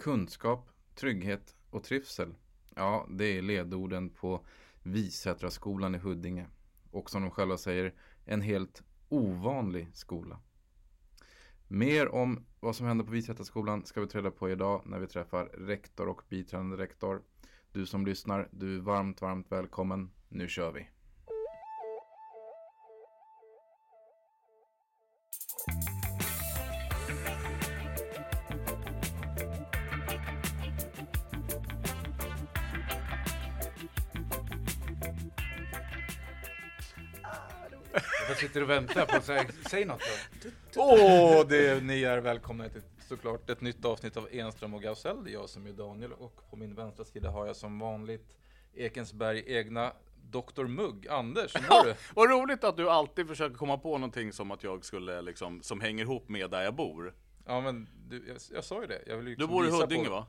[0.00, 2.34] Kunskap, trygghet och trivsel.
[2.74, 4.46] Ja, det är ledorden på
[4.82, 6.46] Visätraskolan i Huddinge.
[6.90, 10.40] Och som de själva säger, en helt ovanlig skola.
[11.68, 15.06] Mer om vad som händer på Visätraskolan ska vi ta reda på idag när vi
[15.06, 17.22] träffar rektor och biträdande rektor.
[17.72, 20.10] Du som lyssnar, du är varmt, varmt välkommen.
[20.28, 20.88] Nu kör vi!
[38.50, 40.02] Sitter och väntar på att säga, säg något
[40.74, 40.82] då.
[40.82, 45.24] Åh, det, ni är välkomna till såklart ett nytt avsnitt av Enström och Gausell.
[45.24, 48.36] Det är jag som är Daniel och på min vänstra sida har jag som vanligt
[48.74, 49.92] Ekensberg egna
[50.30, 51.94] Dr Mugg, Anders, hur mår du?
[52.14, 55.80] Vad roligt att du alltid försöker komma på någonting som att jag skulle liksom, som
[55.80, 57.14] hänger ihop med där jag bor.
[57.46, 59.02] Ja men du, jag, jag sa ju det.
[59.06, 60.26] Jag vill ju Du liksom bor i Huddinge på, va?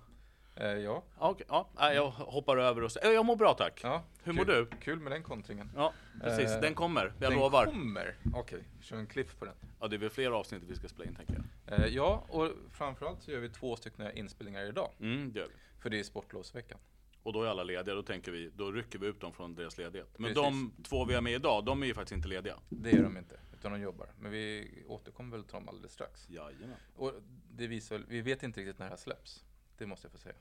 [0.55, 1.03] Eh, ja.
[1.17, 3.79] Okej, ja, jag hoppar över och säger, jag mår bra tack.
[3.83, 4.03] ja.
[4.23, 4.67] Hur kul, mår du?
[4.81, 5.71] Kul med den kontringen.
[5.75, 6.51] Ja, precis.
[6.51, 7.65] Eh, den kommer, jag den lovar.
[7.65, 8.15] kommer?
[8.33, 9.55] Okej, kör en cliff på den.
[9.79, 11.33] Ja, det är väl fler avsnitt vi ska spela in tänker
[11.65, 11.79] jag.
[11.79, 14.91] Eh, ja, och framförallt så gör vi två stycken inspelningar idag.
[14.99, 15.53] Mm, det gör vi.
[15.81, 16.77] För det är sportlovsveckan.
[17.23, 19.77] Och då är alla lediga, då tänker vi, då rycker vi ut dem från deras
[19.77, 20.09] ledighet.
[20.17, 20.43] Men Precis.
[20.43, 22.55] de två vi har med idag, de är ju faktiskt inte lediga.
[22.69, 24.07] Det gör de inte, utan de jobbar.
[24.19, 26.29] Men vi återkommer väl till dem alldeles strax.
[26.29, 26.75] Jajamän.
[26.95, 27.13] Och
[27.51, 29.43] det visar vi vet inte riktigt när det här släpps.
[29.81, 30.35] Det måste jag få säga.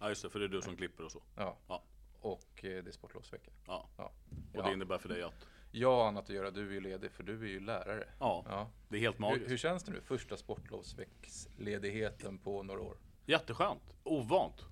[0.00, 1.22] Ja just det, för det är du som klipper och så.
[1.36, 1.56] Ja.
[1.68, 1.82] Ja.
[2.20, 3.50] Och eh, det är sportlovsvecka.
[3.66, 3.88] Ja.
[3.96, 4.12] Ja.
[4.54, 7.10] Och det innebär för dig att, Jag har annat att göra, du är ju ledig
[7.12, 8.08] för du är ju lärare.
[8.20, 8.70] ja, Ja.
[8.88, 9.50] det är helt Hur, magiskt.
[9.50, 10.00] hur känns det nu?
[10.00, 12.96] Första sportlovsvecksledigheten på några år.
[13.26, 13.94] Jätteskönt.
[14.04, 14.64] Ovant.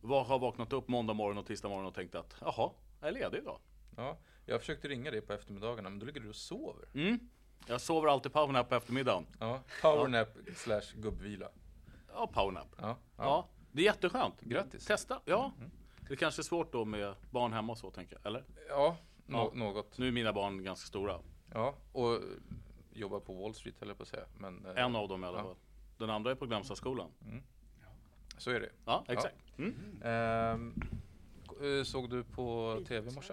[0.00, 3.12] Var har vaknat upp måndag morgon och tisdag morgon och tänkt att jaha, jag är
[3.12, 3.58] ledig idag.
[3.96, 4.18] Ja.
[4.46, 6.88] Jag försökte ringa dig på eftermiddagarna, men då ligger du och sover.
[6.94, 7.28] Mm.
[7.66, 9.26] Jag sover alltid powernap på eftermiddagen.
[9.40, 9.60] Ja.
[9.82, 11.48] Powernap slash gubbvila.
[12.14, 12.68] Ja, powernap.
[12.78, 12.96] Ja.
[13.16, 13.48] Ja.
[13.72, 14.40] det är jätteskönt.
[14.40, 14.86] Grattis.
[14.86, 15.52] Testa, ja.
[16.08, 18.44] Det kanske är svårt då med barn hemma och så tänker jag, eller?
[18.68, 19.58] Ja, nå- Ja.
[19.58, 19.98] något.
[19.98, 21.18] Nu är mina barn ganska stora.
[21.54, 22.20] Ja, och eh,
[22.92, 24.24] jobbar på Wall Street jag på att säga.
[24.38, 25.44] Men eh, En av dem i alla Ja.
[25.44, 25.56] fall.
[25.98, 27.10] Den andra är på Glömstaskolan.
[28.38, 28.70] så är det.
[28.84, 29.36] Ja, exakt.
[29.58, 30.02] Mm.
[30.04, 30.80] Ehm,
[31.62, 33.32] eh, såg du på tv i morse?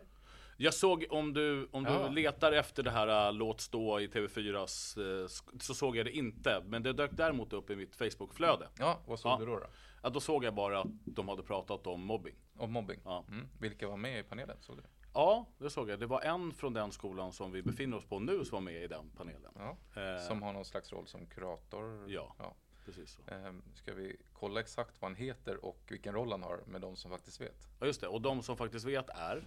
[0.59, 2.07] Jag såg om du, om du Ja.
[2.07, 6.12] letar efter det här äh, Låt stå i TV4s, eh, sk- så såg jag det
[6.12, 6.63] inte.
[6.66, 8.67] Men det dök däremot upp i mitt Facebook-flöde.
[8.79, 9.38] Ja, vad såg Ja.
[9.40, 9.59] du då?
[9.59, 9.66] då?
[10.03, 12.35] Ja, då såg jag bara att de hade pratat om mobbing.
[12.57, 13.00] Om mobbing?
[13.06, 13.23] Ja.
[13.29, 13.47] Mm.
[13.59, 14.57] Vilka var med i panelen?
[14.59, 14.84] Såg du?
[15.13, 16.00] Ja, det såg jag.
[16.00, 18.84] Det var en från den skolan som vi befinner oss på nu som var med
[18.84, 19.51] i den panelen.
[19.56, 19.78] Ja.
[20.01, 22.12] Eh, Som har någon slags roll som kurator?
[22.12, 22.35] Ja.
[22.40, 22.56] ja.
[22.85, 23.34] Precis så.
[23.34, 26.96] Ehm, ska vi kolla exakt vad han heter och vilken roll han har med de
[26.96, 27.67] som faktiskt vet?
[27.79, 28.07] Ja, just det.
[28.07, 29.44] Och de som faktiskt vet är,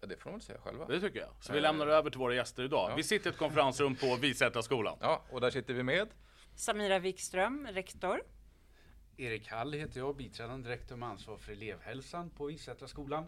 [0.00, 0.86] Ja, det får de väl säga själva.
[0.86, 1.28] det tycker jag.
[1.40, 2.90] Så vi Eh, lämnar över till våra gäster idag.
[2.90, 2.94] ja.
[2.96, 4.98] Vi sitter i ett konferensrum på Visätraskolan.
[5.00, 6.08] Ja, och där sitter vi med.
[6.54, 8.22] Samira Wikström, rektor.
[9.16, 13.24] Erik Hall heter jag, biträdande rektor med ansvar för elevhälsan på Isätraskolan.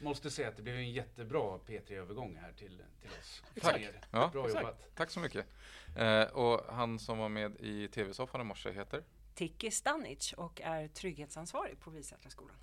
[0.00, 3.42] Måste säga att det blev en jättebra P3-övergång här till, till oss.
[3.62, 3.80] Tack.
[4.10, 4.62] Ja, Bra exakt.
[4.62, 4.94] jobbat.
[4.96, 5.46] Tack så mycket.
[5.96, 9.02] Eh, och han som var med i tv-soffan i morse heter?
[9.34, 12.56] Tiki Stanic och är trygghetsansvarig på Visätraskolan.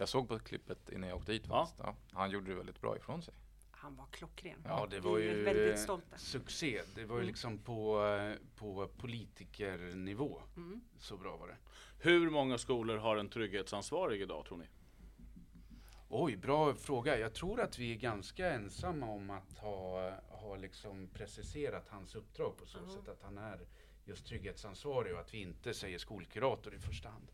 [0.00, 1.42] Jag såg på klippet innan jag åkte hit.
[1.48, 1.66] Ja.
[1.66, 1.80] faktiskt.
[1.84, 1.96] Ja.
[2.12, 3.34] Han gjorde det väldigt bra ifrån sig.
[3.70, 4.62] Han var klockren.
[4.64, 6.18] Ja, det var ju väldigt eh, stolta.
[6.18, 6.82] succé.
[6.94, 7.26] Det var ju Mm.
[7.26, 10.42] liksom på, eh, på politikernivå.
[10.56, 10.80] Mm.
[10.98, 11.56] Så bra var det.
[11.98, 14.64] Hur många skolor har en trygghetsansvarig idag tror ni?
[16.08, 17.18] Oj, bra fråga.
[17.18, 22.56] Jag tror att vi är ganska ensamma om att ha, ha liksom preciserat hans uppdrag
[22.56, 22.94] på så Ja.
[22.94, 23.60] sätt att han är
[24.04, 27.32] just trygghetsansvarig och att vi inte säger skolkurator i första hand.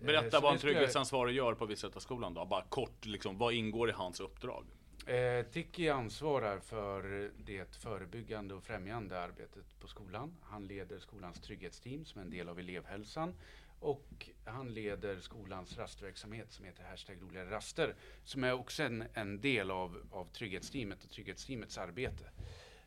[0.00, 2.44] Eh, Berätta så vad en trygghetsansvarig gör på Visätraskolan då.
[2.44, 4.64] Bara kort, liksom, vad ingår i hans uppdrag?
[5.06, 10.36] Eh, Tiki ansvarar för det förebyggande och främjande arbetet på skolan.
[10.42, 13.34] Han leder skolans trygghetsteam som är en del av elevhälsan
[13.80, 17.94] och han leder skolans rastverksamhet som heter Hashtag roligare raster
[18.24, 22.30] som är också en, en del av, av trygghetsteamet och trygghetsteamets arbete.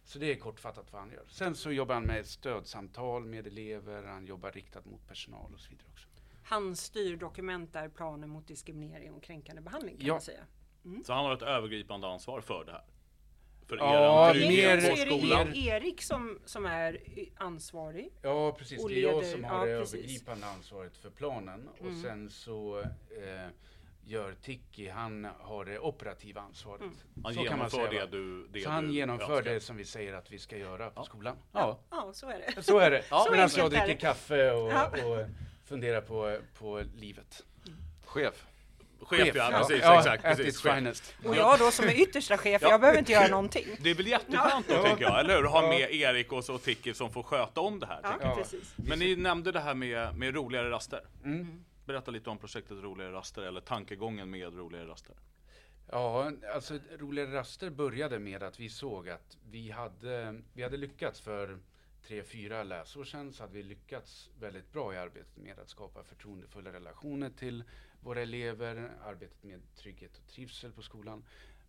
[0.03, 1.25] Så det är kortfattat vad han gör.
[1.27, 5.69] Sen så jobbar han med stödsamtal med elever, han jobbar riktat mot personal och så
[5.69, 6.07] vidare också.
[6.51, 10.13] Han styr dokument där planer mot diskriminering och kränkande behandling kan Ja.
[10.13, 10.42] man säga.
[11.06, 12.83] Så han har ett övergripande ansvar för det här?
[13.68, 15.51] För Ja, er mer- så är det?
[15.51, 16.98] Er- Erik som, som är
[17.36, 18.09] ansvarig.
[18.21, 18.83] Ja, precis.
[18.83, 19.95] Och Det är jag som har ja, det precis.
[19.95, 21.69] övergripande ansvaret för planen.
[21.80, 22.01] Och Mm.
[22.01, 23.48] sen så eh,
[24.06, 26.81] gör Tiki, han har det operativa ansvaret.
[26.81, 26.95] Mm.
[27.24, 29.53] Han Så kan man genomför säga, det du det så han du genomför önskar.
[29.53, 31.03] det som vi säger att vi ska göra på Ja.
[31.03, 31.36] skolan.
[31.51, 32.63] Ja, Ja, så är det.
[32.63, 33.03] så är det.
[33.09, 34.88] Ja, Medan jag dricker kaffe och, Ja.
[35.06, 35.25] och
[35.71, 37.44] funderar på, på livet.
[38.06, 38.45] Chef.
[39.01, 40.25] Chef, ja, precis, ja, exakt.
[40.25, 40.75] at Precis, its chef.
[40.75, 41.15] finest.
[41.25, 42.69] Och jag då som är yttersta chef, Ja.
[42.69, 43.65] jag behöver inte göra någonting.
[43.79, 44.83] Det är väl jätteskönt då, Ja.
[44.83, 45.45] tänker jag, eller hur?
[45.45, 48.35] Att ha med Erik och så Tiki som får sköta om det här.
[48.35, 48.73] Precis.
[48.75, 51.01] Men ni nämnde det här med, med roligare raster.
[51.23, 51.63] Mm.
[51.85, 55.15] Berätta lite om projektet Roligare Raster eller tankegången med Roligare Raster.
[55.91, 61.21] Ja, alltså Roligare Raster började med att vi såg att vi hade, vi hade lyckats
[61.21, 61.57] för
[62.07, 66.03] tre, fyra läsår sedan så hade vi lyckats väldigt bra i arbetet med att skapa
[66.03, 67.63] förtroendefulla relationer till
[68.01, 71.24] våra elever, arbetet med trygghet och trivsel på skolan.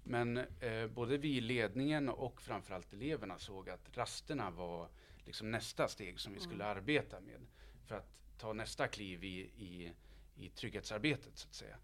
[0.05, 4.89] Men eh, både vi i ledningen och framförallt eleverna såg att rasterna var
[5.25, 7.41] liksom nästa steg som vi skulle arbeta med
[7.87, 9.93] för att ta nästa kliv i, i,
[10.37, 11.77] i trygghetsarbetet så att säga.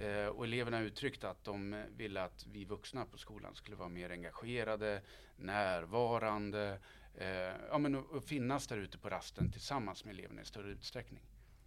[0.00, 4.10] Eh, och eleverna uttryckte att de ville att vi vuxna på skolan skulle vara mer
[4.10, 5.02] engagerade,
[5.36, 6.78] närvarande,
[7.18, 7.28] eh,
[7.70, 11.22] ja, men och finnas där ute på rasten tillsammans med eleverna i större utsträckning.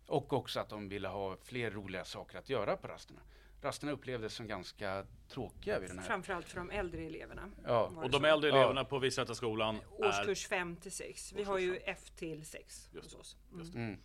[0.07, 3.19] Och också att de ville ha fler roliga saker att göra på rasterna.
[3.61, 6.05] Rasterna upplevdes som ganska tråkiga vid den här.
[6.05, 7.49] Framförallt för de äldre eleverna.
[7.65, 8.25] Ja, Och de så.
[8.25, 8.55] äldre Ja.
[8.57, 10.05] eleverna på Visättraskolan är...
[10.07, 11.33] Årskurs 5 till 6.
[11.33, 11.77] Vi har ju.
[11.85, 13.37] F till 6 Just hos oss.
[13.57, 13.97] just Mm.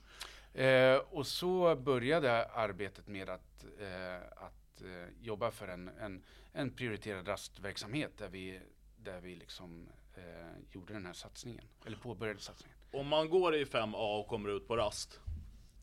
[0.55, 0.95] Mm.
[0.95, 6.23] Eh, och så började arbetet med att, eh, att eh, jobba för en, en,
[6.53, 8.61] en prioriterad rastverksamhet där vi,
[8.97, 10.23] där vi liksom, eh,
[10.71, 12.79] gjorde den här satsningen, eller påbörjade satsningen.
[12.93, 15.21] Om man går i 5A och kommer ut på rast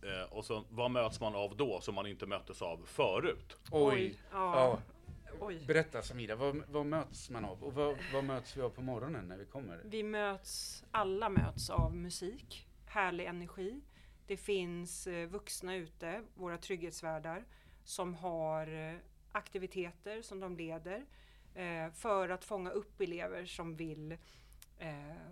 [0.02, 3.58] eh, och så, vad möts man av då som man inte möttes av förut?
[3.72, 4.80] Oj, ja.
[5.40, 5.66] Oj.
[5.68, 7.64] Berätta Samira, vad, vad möts man av?
[7.64, 9.82] Och vad, vad möts vi av på morgonen när vi kommer?
[9.86, 13.82] Vi möts, alla möts av musik, härlig energi.
[14.28, 17.46] Det finns eh, vuxna ute, våra trygghetsvärdar,
[17.84, 18.96] som har eh,
[19.32, 21.06] aktiviteter som de leder
[21.94, 24.18] för att fånga upp elever som vill
[24.80, 25.32] eh,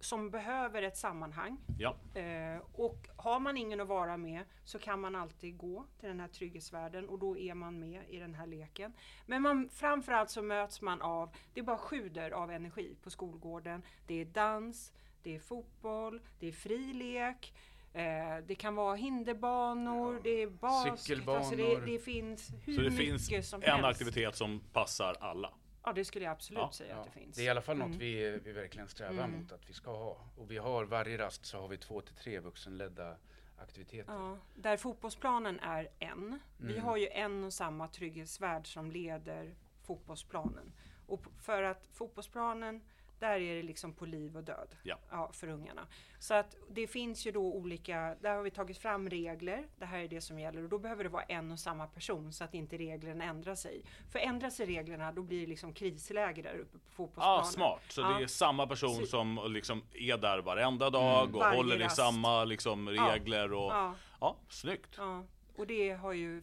[0.00, 1.58] som behöver ett sammanhang.
[1.78, 6.08] Ja, Eh, och har man ingen att vara med så kan man alltid gå till
[6.08, 8.92] den här trygghetsvärlden och då är man med i den här leken.
[9.26, 13.82] Men man, framförallt så möts man av, det är bara sjuder av energi på skolgården.
[14.06, 14.92] Det är dans,
[15.22, 17.54] det är fotboll, det är fri lek.
[17.92, 21.86] Eh, det kan vara hinderbanor, det är basket, alltså det, cykelbanor.
[21.86, 23.84] det finns hur så det mycket finns som en helst.
[23.84, 25.52] aktivitet som passar alla.
[25.84, 26.70] Ja, det skulle jag absolut Ja.
[26.72, 27.36] säga Ja, att det finns.
[27.36, 27.98] det är i alla fall något Mm.
[27.98, 29.40] vi, vi verkligen strävar Mm.
[29.40, 30.16] mot att vi ska ha.
[30.36, 33.16] Och vi har varje rast så har vi två till tre vuxenledda
[33.58, 34.12] aktiviteter.
[34.12, 36.38] Ja, där fotbollsplanen är en.
[36.56, 36.84] Vi Mm.
[36.84, 40.72] har ju en och samma trygghetsvärd som leder fotbollsplanen.
[41.06, 42.80] Och för att fotbollsplanen,
[43.20, 45.30] där är det liksom på liv och död Ja.
[45.32, 45.86] för ungarna.
[46.18, 49.66] Så att det finns ju då olika, där har vi tagit fram regler.
[49.78, 52.32] Det här är det som gäller och då behöver det vara en och samma person
[52.32, 53.82] så att inte reglerna ändrar sig.
[54.12, 57.40] För ändrar sig reglerna då blir det liksom krisläge där uppe på Ja, fotbollsplanen.
[57.40, 57.82] ah, smart.
[57.88, 58.08] Så Ja.
[58.08, 61.34] det är samma person som liksom är där varenda dag Mm.
[61.36, 63.12] och håller i samma liksom, Ja.
[63.14, 64.94] regler och ja, Ja, snyggt.
[64.96, 65.24] ja,
[65.56, 66.42] och det har ju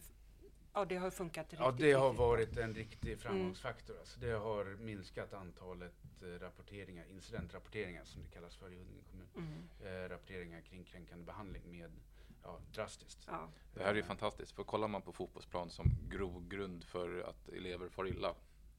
[0.76, 3.98] Ja, det har funkat riktigt, Ja, det har varit en riktig framgångsfaktor.
[3.98, 9.28] Alltså det har minskat antalet eh, rapporteringar, incidentrapporteringar som det kallas för i Huddinge kommun.
[9.82, 10.04] Mm.
[10.04, 11.90] Eh, rapporteringar kring kränkande behandling med
[12.42, 13.26] ja, drastiskt.
[13.26, 13.48] Ja.
[13.74, 17.88] Det här är ju fantastiskt, för kollar man på fotbollsplan som grogrund för att elever
[17.88, 18.34] far illa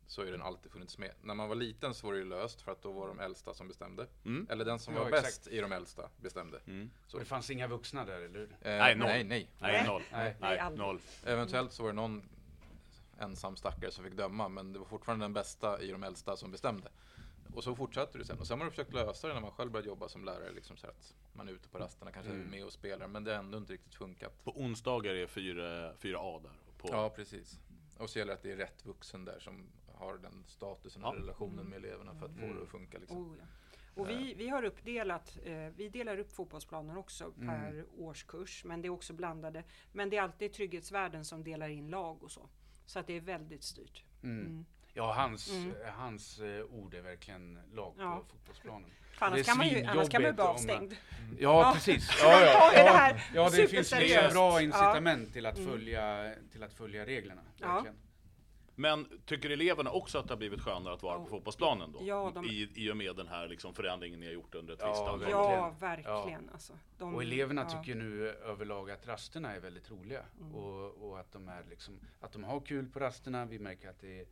[0.08, 1.12] så är den alltid funnits med.
[1.22, 3.54] När man var liten så var det ju löst för att då var de äldsta
[3.54, 4.08] som bestämde.
[4.26, 4.48] Mm.
[4.50, 5.26] Eller den som Ja, var exakt.
[5.26, 6.60] bäst i de äldsta bestämde.
[6.68, 6.90] Mm.
[7.08, 8.50] Så det fanns inga vuxna där, eller hur?
[8.52, 9.08] Eh, Nej, noll.
[9.08, 9.50] nej, nej.
[9.60, 10.02] Nej, noll.
[10.12, 10.36] Nej.
[10.40, 11.00] Nej, Nej, noll.
[11.26, 12.30] Eventuellt så var det någon
[13.20, 16.52] ensam stackare som fick döma, men det var fortfarande den bästa i de äldsta som
[16.52, 16.90] bestämde.
[17.56, 18.40] Och så fortsatte det sen.
[18.40, 20.52] Och sen har man försökt lösa det när man själv började jobba som lärare.
[20.52, 22.46] Liksom så att man är ute på rasterna, kanske Mm.
[22.48, 24.44] är med och spelar, men det har ändå inte riktigt funkat.
[24.44, 26.52] På onsdagar är 4, 4A där.
[26.78, 27.60] På, Ja, precis.
[28.00, 31.16] Och så gäller det att det är rätt vuxen där som har den statusen och
[31.16, 31.20] Ja.
[31.22, 32.56] relationen med eleverna för att få Mm.
[32.56, 32.98] det att funka.
[32.98, 33.18] Liksom.
[33.32, 33.46] Oh, ja.
[34.02, 37.48] Och vi, vi har uppdelat, eh, vi delar upp fotbollsplaner också Mm.
[37.48, 39.64] per årskurs, men det är också blandade.
[39.92, 42.50] Men det är alltid trygghetsvärden som delar in lag och så.
[42.86, 44.04] Så att det är väldigt styrt.
[44.24, 44.40] Mm.
[44.46, 44.66] Mm.
[44.98, 45.74] Ja, hans, Mm.
[45.86, 48.16] eh, hans eh, ord är verkligen lag Ja.
[48.20, 48.90] på fotbollsplanen.
[49.14, 50.94] För annars, är kan man ju, annars kan man ju bli svinjobbigt om- avstängd.
[51.40, 51.72] Ja, Ja.
[51.74, 52.24] precis.
[52.24, 53.18] Man Ja, ja, ja.
[53.34, 54.62] ja, det finns liksom bra Ja.
[54.62, 55.70] incitament till, att Mm.
[55.72, 57.42] följa, till att följa reglerna.
[57.58, 57.74] Ja.
[57.74, 57.96] Verkligen.
[58.80, 61.30] Men tycker eleverna också att det har blivit skönare att vara på Ja.
[61.30, 62.00] fotbollsplanen då?
[62.02, 64.80] Ja, de- I, I och med den här liksom förändringen ni har gjort under ett
[64.82, 65.42] Ja, visst antal verkligen.
[65.42, 66.50] Ja, verkligen.
[66.54, 67.80] Alltså, de, Och eleverna ja.
[67.84, 70.56] tycker nu överlag att rasterna är väldigt roliga Mm.
[70.56, 73.46] och, och att, de är liksom, att de har kul på rasterna.
[73.46, 74.26] Vi märker att det,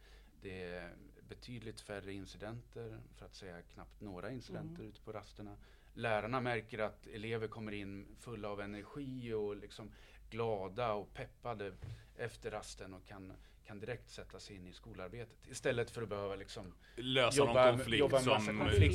[0.45, 0.89] det är
[1.29, 4.89] betydligt färre incidenter, för att säga knappt några incidenter Mm.
[4.89, 5.57] ute på rasterna.
[5.93, 9.91] Lärarna märker att elever kommer in fulla av energi och liksom
[10.29, 11.73] glada och peppade
[12.17, 13.33] efter rasten och kan,
[13.65, 17.99] kan direkt sätta sig in i skolarbetet istället för att behöva liksom Lösa någon konflikt
[17.99, 18.45] jobba som,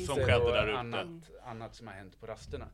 [0.05, 0.79] som skedde där ute.
[0.79, 2.67] annat, annat som har hänt på rasterna.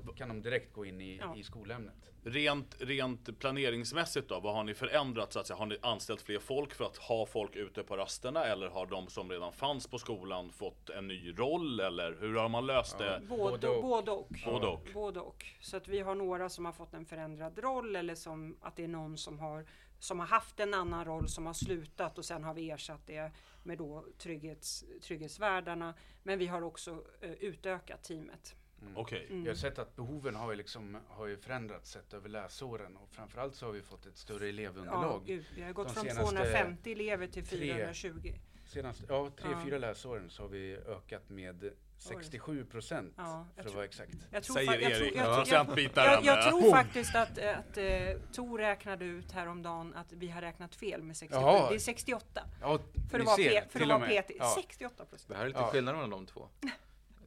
[0.00, 1.36] Så kan de direkt gå in i, Ja.
[1.36, 1.94] i skolämnet.
[2.24, 5.56] Rent, rent planeringsmässigt då, vad har ni förändrat så att säga?
[5.56, 9.08] Har ni anställt fler folk för att ha folk ute på rasterna eller har de
[9.08, 13.22] som redan fanns på skolan fått en ny roll eller hur har man löst det?
[13.28, 13.82] Både, Både och.
[13.82, 14.28] både och.
[14.44, 14.88] Både och.
[14.94, 15.46] Både och.
[15.60, 18.84] Så att vi har några som har fått en förändrad roll eller som att det
[18.84, 19.66] är någon som har,
[19.98, 23.32] som har haft en annan roll som har slutat och sen har vi ersatt det
[23.62, 25.94] med då trygghets, trygghetsvärdarna.
[26.22, 28.54] Men vi har också eh, utökat teamet.
[28.94, 29.26] Okej.
[29.30, 29.42] Mm.
[29.42, 33.08] Vi har sett att behoven har ju, liksom, har ju förändrats sett över läsåren och
[33.10, 35.22] framförallt så har vi fått ett större Ja, elevunderlag.
[35.26, 38.32] gud, vi har gått De från senaste 250 elever till tre- 420.
[38.66, 39.60] Senaste, ja, tre, Ja.
[39.64, 44.12] fyra läsåren så har vi ökat med 67 procent Ja, jag för att vara exakt.
[44.30, 45.14] Jag tror, Säger jag, Erik.
[45.16, 46.24] jag, jag, jag, Procentbitaren.
[46.24, 47.84] jag, jag tror faktiskt att, att eh,
[48.32, 51.40] Tor räknade ut häromdagen att vi har räknat fel med 67.
[51.42, 51.68] Jaha.
[51.68, 52.40] Det är 68.
[52.60, 52.78] Ja,
[53.10, 54.22] För att vara, ser, P, för att vara.
[54.22, 54.30] PT.
[54.38, 54.52] Ja.
[54.56, 55.28] 68 procent.
[55.28, 55.66] Det här är lite Ja.
[55.70, 56.48] skillnad mellan de två.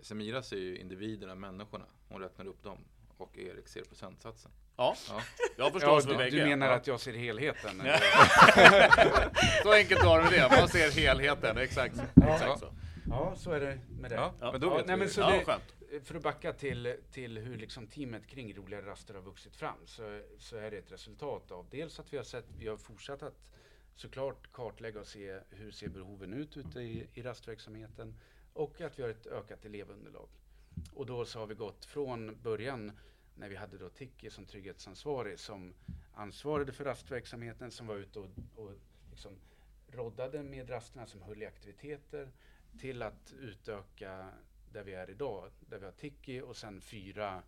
[0.06, 1.86] Semira ser ju individerna, människorna.
[2.10, 2.78] Hon räknar upp dem.
[3.18, 4.52] Och Erik ser procentsatsen.
[4.78, 5.22] Ja, Ja.
[5.58, 6.38] jag förstår Ja, du, bägge.
[6.38, 6.74] du menar Ja.
[6.74, 7.82] att jag ser helheten?
[7.86, 8.00] Ja.
[9.64, 11.96] så enkelt var det med det, man ser helheten, exakt.
[12.16, 12.74] exakt så.
[13.10, 14.16] Ja, så är det med det.
[14.16, 14.52] Ja, Ja.
[14.52, 15.64] men då Ja, vet nej, men så Ja, det- skönt.
[16.04, 20.22] För att backa till, till hur liksom teamet kring roligare raster har vuxit fram så,
[20.40, 23.36] så är det ett resultat av dels att vi har sett, vi har fortsatt att
[23.96, 28.16] såklart kartlägga och se hur ser behoven ut ute i, i rastverksamheten
[28.56, 30.28] och att vi har ett ökat elevunderlag.
[30.94, 32.92] Och då så har vi gått från början
[33.36, 35.74] när vi hade då Tiki som trygghetsansvarig som
[36.14, 38.72] ansvarade för rastverksamheten som var ute och, och
[39.12, 39.32] liksom
[39.88, 42.32] roddade med rasterna som höll i aktiviteter
[42.80, 44.30] till att utöka
[44.72, 47.44] där vi är idag, där vi har Tiki och sen fyra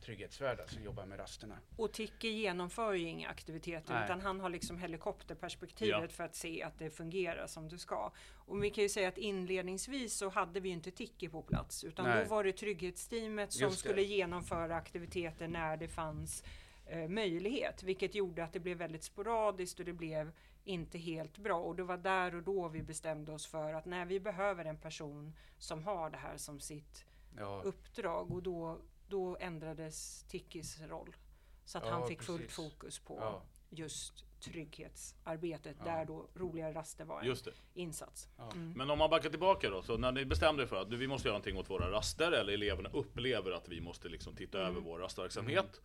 [0.00, 1.58] trygghetsvärdar som jobbar med rasterna.
[1.76, 4.04] Och Tiki genomför ju inga aktiviteter Nej.
[4.04, 6.08] utan han har liksom helikopterperspektivet Ja.
[6.08, 8.12] för att se att det fungerar som det ska.
[8.34, 11.84] Och vi kan ju säga att inledningsvis så hade vi ju inte Tiki på plats
[11.84, 12.24] utan Nej.
[12.24, 16.44] då var det trygghetsteamet som skulle genomföra aktiviteter när det fanns
[16.86, 17.82] eh, möjlighet.
[17.82, 20.32] Vilket gjorde att det blev väldigt sporadiskt och det blev
[20.64, 21.60] inte helt bra.
[21.60, 24.76] Och det var där och då vi bestämde oss för att nej, vi behöver en
[24.78, 27.04] person som har det här som sitt
[27.36, 31.16] Ja, uppdrag och då, då ändrades Tickis roll.
[31.64, 32.56] Så att Ja, han fick fullt precis.
[32.56, 33.42] fokus på Ja.
[33.70, 35.84] just trygghetsarbetet Ja.
[35.84, 37.52] där då roliga raster var en Just det.
[37.74, 38.28] insats.
[38.36, 38.50] Ja.
[38.52, 38.72] Mm.
[38.76, 41.28] Men om man backar tillbaka då, så när ni bestämde er för att vi måste
[41.28, 44.70] göra någonting åt våra raster, eller eleverna upplever att vi måste liksom titta Mm.
[44.70, 45.80] över vår rastverksamhet.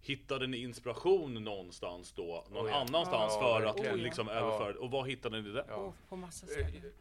[0.00, 2.76] Hittade ni inspiration någonstans då, någon Oh ja.
[2.76, 4.32] annanstans Ja, för att liksom Ja.
[4.34, 5.92] överföra, och vad hittade ni där?
[6.08, 6.92] På massa Eh, ställen.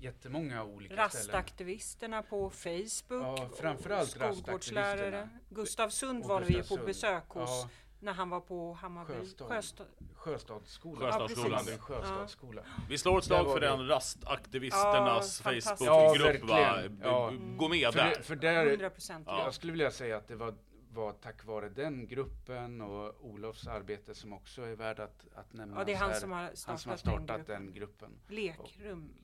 [0.00, 1.26] Jättemånga olika ställen.
[1.26, 3.38] Rastaktivisterna på Facebook.
[3.38, 5.28] Ja, framförallt Skolgårdslärare.
[5.48, 7.68] Gustav Sund var vi på besök hos Ja,
[8.00, 9.12] när han var på Hammarby.
[9.12, 9.48] Sjöstad.
[9.48, 9.86] Sjöstad.
[10.14, 11.12] Sjöstadsskolan.
[11.12, 11.68] Sjöstadsskolan.
[11.72, 12.62] En Sjöstadsskola.
[12.88, 15.50] Vi slår ett slag för den rastaktivisternas Ja.
[15.60, 16.82] Facebookgrupp Ja.
[17.02, 17.32] Ja.
[17.56, 18.10] Gå med För, där!
[18.10, 19.24] det, för där, 100 procent.
[19.26, 19.44] Ja.
[19.44, 20.54] jag skulle vilja säga att det var,
[20.92, 25.78] var tack vare den gruppen och Olofs arbete som också är värd att, att nämna.
[25.78, 26.20] Ja, det är han här.
[26.20, 28.10] som har han som har startat, den den gruppen.
[28.26, 28.36] gruppen.
[28.36, 29.14] Lekrum.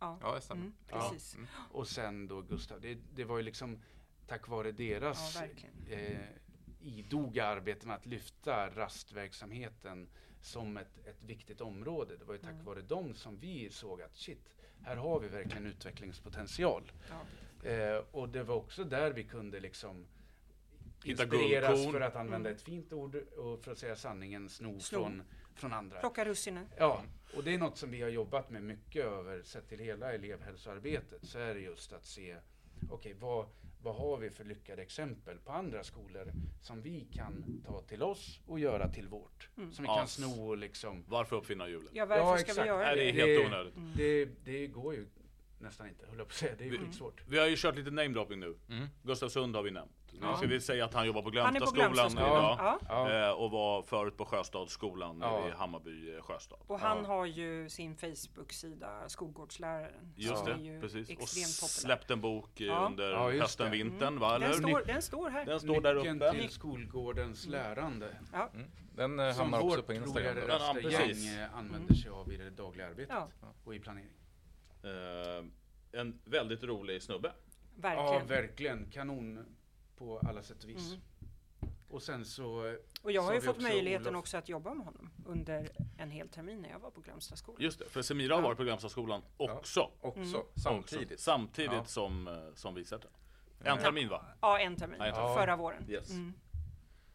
[0.00, 0.62] Ja, Ja, det stämmer.
[0.62, 1.10] mm, Ja.
[1.10, 1.34] precis.
[1.34, 1.46] Mm.
[1.72, 2.80] Och sen då Gustav.
[2.80, 3.78] Det, det var ju liksom
[4.26, 5.38] tack vare deras
[5.88, 6.20] Ja, eh,
[6.80, 10.08] idoga arbete med att lyfta rastverksamheten
[10.40, 12.16] som ett, ett viktigt område.
[12.16, 12.64] Det var ju tack Mm.
[12.64, 14.48] vare dem som vi såg att shit,
[14.82, 16.92] här har vi verkligen utvecklingspotential.
[17.08, 17.68] Ja.
[17.68, 20.06] Eh, och det var också där vi kunde liksom
[21.04, 22.56] inspireras för att använda Mm.
[22.56, 24.98] ett fint ord och för att säga sanningen, sno, Sno.
[24.98, 25.22] Från,
[25.60, 26.00] från andra.
[26.00, 26.66] Plocka russinen.
[26.76, 27.02] Ja,
[27.36, 31.24] och det är något som vi har jobbat med mycket över, sett till hela elevhälsoarbetet,
[31.24, 32.36] så är det just att se,
[32.90, 33.46] okej, vad,
[33.82, 38.40] vad har vi för lyckade exempel på andra skolor som vi kan ta till oss
[38.46, 39.48] och göra till vårt?
[39.56, 39.72] Mm.
[39.72, 39.96] Som vi Ja.
[39.96, 41.90] kan sno och liksom, Varför uppfinna hjulet?
[41.92, 42.66] Ja, varför Ja, ska vi exakt.
[42.66, 43.02] göra Nej, det?
[43.12, 43.76] det är helt onödigt.
[43.76, 43.92] Mm.
[43.96, 45.06] det, det går ju
[45.60, 46.86] nästan inte, höll jag på att säga, det är ju Mm.
[46.86, 47.22] skitsvårt.
[47.28, 48.56] Vi har ju kört lite namedropping nu.
[48.70, 48.86] Mm.
[49.02, 49.92] Gustav Sund har vi nämnt.
[50.12, 50.36] Nu Ja.
[50.36, 52.54] ska vi säga att han jobbar på Glömstaskolan Glömstaskolan.
[52.54, 52.56] idag.
[52.58, 52.78] Ja.
[52.88, 53.28] Ja.
[53.28, 55.48] Eh, och var förut på Sjöstadsskolan Ja.
[55.48, 56.58] i Hammarby eh, Sjöstad.
[56.66, 57.06] Och han Ja.
[57.06, 60.12] har ju sin Facebook-sida, Skolgårdsläraren.
[60.16, 61.06] Just som det, ju precis.
[61.08, 61.68] Och extremt populär.
[61.68, 62.86] släppt en bok eh, Ja.
[62.86, 63.72] under Ja, just hösten, det.
[63.72, 64.34] vintern va?
[64.34, 65.44] Eller Den står, den står här.
[65.44, 66.32] Den står där Nyckeln uppe.
[66.38, 68.16] till skolgårdens lärande.
[68.32, 68.50] Ja.
[68.54, 68.66] Mm.
[68.94, 70.36] Den eh, Som hamnar också vårt på Instagram.
[70.36, 70.52] roligare då.
[70.52, 71.36] Ja, rastergäng precis.
[71.38, 73.48] eh, använder sig av i det dagliga arbetet Ja.
[73.64, 74.10] och i planering.
[74.82, 75.44] Eh,
[76.00, 77.28] en väldigt rolig snubbe.
[77.28, 78.26] Ja, Verkligen.
[78.26, 78.90] verkligen.
[78.90, 79.56] Kanon
[79.96, 80.88] på alla sätt och vis.
[80.92, 81.00] Mm.
[81.88, 82.76] Och sen så...
[83.02, 86.10] och jag har ju fått också möjligheten Olof- också att jobba med honom under en
[86.10, 87.62] hel termin när jag var på Glömstaskolan.
[87.62, 88.46] Just det, för Semira har Ja.
[88.46, 89.90] varit på Glömstaskolan också.
[90.00, 90.42] Också, Mm.
[90.54, 91.12] samtidigt.
[91.12, 91.22] Också.
[91.24, 91.84] Samtidigt Ja.
[91.84, 93.10] som, eh, som vi sätter.
[93.60, 93.76] En Ja.
[93.76, 94.24] termin va?
[94.40, 94.96] Ja, en termin.
[95.00, 95.34] Ja, en termin.
[95.34, 95.84] Förra våren.
[95.90, 96.10] Yes.
[96.10, 96.32] Mm.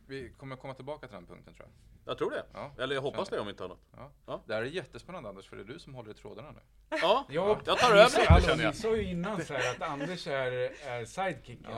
[0.08, 1.74] Vi Vi kommer komma tillbaka till den punkten tror jag.
[2.06, 2.46] Jag tror det.
[2.54, 3.78] Ja, Eller jag hoppas det om inte annat.
[3.98, 4.12] Ja.
[4.26, 4.44] Ja.
[4.48, 6.60] Det här är jättespännande Anders, för det är du som håller i trådarna nu.
[6.90, 8.74] Ja, Ja, jag tar över sa- lite alltså, känner jag.
[8.74, 10.52] Ni sa ju innan så här att Anders är,
[10.88, 11.72] är sidekicken.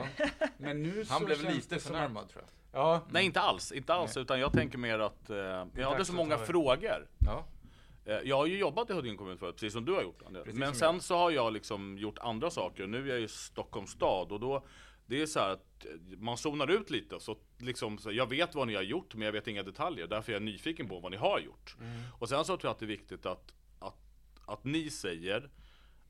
[0.56, 2.80] Men nu Han så blev lite förnärmad tror jag.
[2.80, 3.72] Ja, Nej, inte alls.
[3.72, 4.16] Inte alls.
[4.16, 5.36] Utan jag tänker mer att eh,
[5.74, 7.08] jag hade så många frågor.
[7.26, 7.44] Ja.
[8.04, 10.22] Eh, Jag har ju jobbat i Huddinge kommun förut, precis som du har gjort.
[10.44, 11.02] Precis Men sen jag.
[11.02, 12.86] så har jag liksom gjort andra saker.
[12.86, 14.64] Nu är jag i Stockholms stad och då
[15.06, 15.65] det är så här att
[16.18, 17.20] man zonar ut lite.
[17.20, 20.06] Så liksom, så jag vet vad ni har gjort, men jag vet inga detaljer.
[20.06, 21.76] Därför är jag nyfiken på vad ni har gjort.
[22.18, 23.96] Och sen så tror jag att det är viktigt att, att,
[24.46, 25.50] att ni säger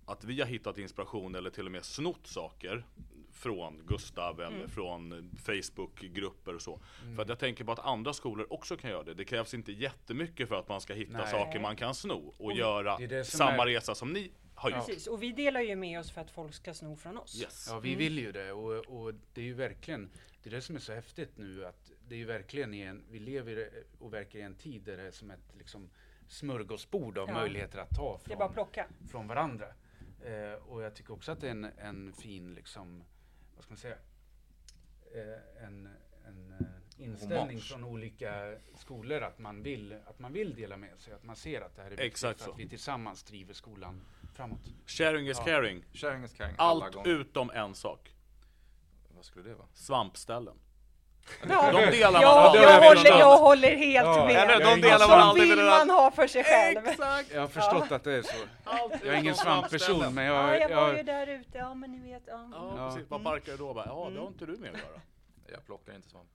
[0.06, 2.86] att vi har hittat inspiration eller till och med snott saker
[3.32, 6.80] från Gustav eller från Facebookgrupper och så.
[7.16, 9.14] För att jag tänker på att andra skolor också kan göra det.
[9.14, 11.30] Det krävs inte jättemycket för att man ska hitta Nej.
[11.30, 14.86] saker man kan sno och göra det det samma är- resa som ni har gjort.
[14.86, 17.40] Precis, och vi delar ju med oss för att folk ska sno från oss.
[17.42, 17.66] Yes.
[17.70, 20.10] ja, vi vill ju det och, och det är ju verkligen
[20.42, 23.04] det är det som är så häftigt nu att det är ju verkligen i en,
[23.10, 25.90] vi lever och verkar i en tid där det är som ett liksom
[26.28, 27.34] smörgåsbord av Ja.
[27.34, 28.86] möjligheter att ta Det är bara att från, plocka.
[29.10, 29.66] från varandra.
[30.24, 33.04] Eh, och jag tycker också att det är en, en fin liksom,
[33.54, 33.96] vad ska man säga,
[35.14, 35.88] eh, en,
[36.26, 41.12] en eh, inställning från olika skolor att man, vill, att man vill dela med sig,
[41.14, 42.50] att man ser att det här är viktigt Exakt så.
[42.52, 44.00] att vi tillsammans driver skolan
[44.36, 44.58] framåt.
[44.86, 45.44] Sharing is Ja.
[45.44, 45.84] caring.
[45.94, 47.08] Sharing is caring alla Allt gånger.
[47.08, 48.12] utom en sak.
[49.16, 49.68] Vad skulle det vara?
[49.74, 50.54] Svampställen.
[51.48, 53.38] Ja, De delar man aldrig jag, med håller, jag annan.
[53.38, 54.36] håller helt Ja, med.
[54.36, 56.86] eller de delar man aldrig med vill man ha för sig själv.
[56.86, 57.32] Exakt!
[57.34, 58.36] Jag har förstått att det är så.
[58.64, 60.14] Allt Jag är ingen svampperson svampställen.
[60.14, 62.22] men Ja, jag, jag var ju jag, där ute, ja men ni vet.
[62.26, 62.48] Ja.
[62.52, 62.90] Ja, Ja.
[62.90, 63.10] precis.
[63.10, 63.74] Vad barkar du då?
[63.74, 65.00] Bara, Ja, det har inte du med att göra.
[65.52, 66.28] Jag plockar inte svamp.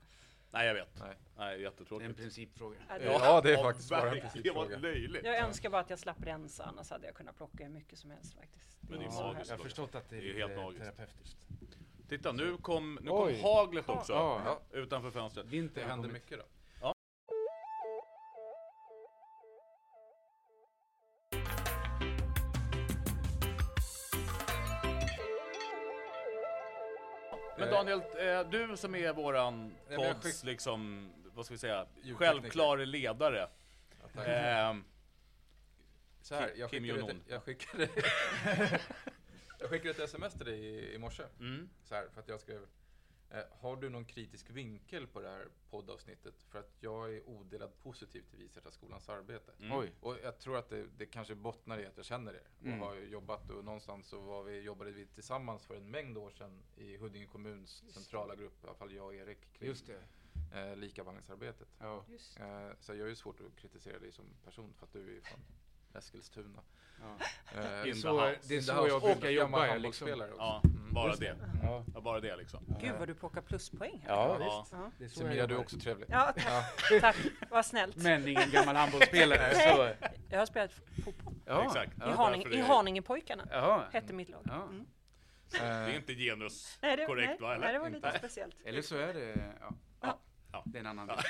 [0.52, 1.00] Nej, jag vet.
[1.00, 1.10] Nej.
[1.10, 2.18] Nej, det är en jättetråkigt.
[2.18, 2.78] principfråga.
[2.90, 4.44] Ja, det- Ja, det är faktiskt bara en verkligen.
[4.44, 4.94] Det var principfråga.
[4.94, 5.26] löjligt.
[5.26, 8.12] Jag önskar bara att jag slapp rensa, annars hade jag kunnat plocka hur mycket som
[8.12, 8.78] helst faktiskt.
[8.82, 9.36] Men det är så magiskt.
[9.36, 9.50] härligt.
[9.50, 10.84] Jag har förstått att det är, Det är helt magiskt.
[10.86, 11.38] terapeutiskt.
[12.10, 13.42] Titta, nu kom, nu kom Oj.
[13.42, 14.14] haglet också.
[14.14, 14.42] Ja.
[14.72, 15.46] Ja, Utanför fönstret.
[15.52, 16.46] har händer mycket då.
[27.62, 33.48] Men Daniel, eh, du som är våran pods liksom, vad ska vi säga, självklara ledare.
[34.16, 34.24] Ja.
[34.24, 34.84] Ehm,
[36.22, 37.18] Så här, jag Kim skickade, Jong-Un.
[37.18, 37.90] ett, jag, skickade,
[39.60, 41.24] jag skickade ett sms till dig i, i morse.
[41.40, 41.70] mm.
[41.84, 42.68] Så här, för att jag skrev eh,
[43.52, 46.44] Har du någon kritisk vinkel på det här poddavsnittet?
[46.44, 49.52] För att jag är odelat positiv till Visättraskolans arbete.
[49.60, 49.78] Mm.
[49.78, 49.92] Oj.
[50.02, 52.80] Och jag tror att det, det kanske bottnar i att jag känner er och Mm.
[52.80, 56.64] har jobbat och någonstans så var vi, jobbade vi tillsammans för en mängd år sedan
[56.78, 60.04] i Huddinge kommuns centrala grupp, i alla fall jag och Erik, kring Just det.
[60.60, 61.68] eh, likabehandlingsarbetet.
[61.80, 62.06] Ja.
[62.10, 62.40] Just.
[62.40, 65.12] Eh, så jag har ju svårt att kritisera dig som person för att du är
[65.14, 65.40] ju från
[65.96, 66.60] Eskilstuna.
[67.02, 67.26] Ja.
[67.56, 68.40] Eh, Det är In så, house.
[68.48, 69.68] det är In the så house jag brukar jobba.
[69.68, 70.08] Jag liksom.
[70.38, 70.94] Ja, Mm.
[70.94, 71.36] bara det.
[71.64, 71.84] Ja.
[71.94, 72.66] Ja, bara det liksom.
[72.82, 74.10] Gud vad du plockar pluspoäng här.
[74.16, 74.60] Ja, Ja.
[74.62, 74.72] visst.
[74.74, 74.92] Ja.
[74.98, 76.08] Det är så Semira, du är också trevlig.
[76.12, 77.16] Ja, tack, tack.
[77.50, 77.96] Vad snällt.
[77.96, 79.54] Men ingen gammal handbollsspelare.
[79.56, 80.06] så.
[80.30, 80.72] Jag har spelat
[81.06, 81.34] fotboll.
[81.46, 81.66] Ja.
[81.66, 81.92] Exakt.
[81.92, 83.84] I, Ja, därför I Haninge-pojkarna Jaha.
[83.94, 84.42] hette mitt lag.
[84.46, 84.64] Ja.
[84.64, 84.86] Mm.
[85.52, 87.56] Det är Eh, inte genus Nej, det, korrekt nej, va?
[87.56, 87.64] Eller?
[87.66, 88.18] nej, det var lite Nej.
[88.20, 88.56] speciellt.
[88.66, 89.74] Eller så är det, ja.
[90.02, 90.20] Ja.
[90.52, 90.64] Ja.
[90.66, 91.24] Det är en annan Ja.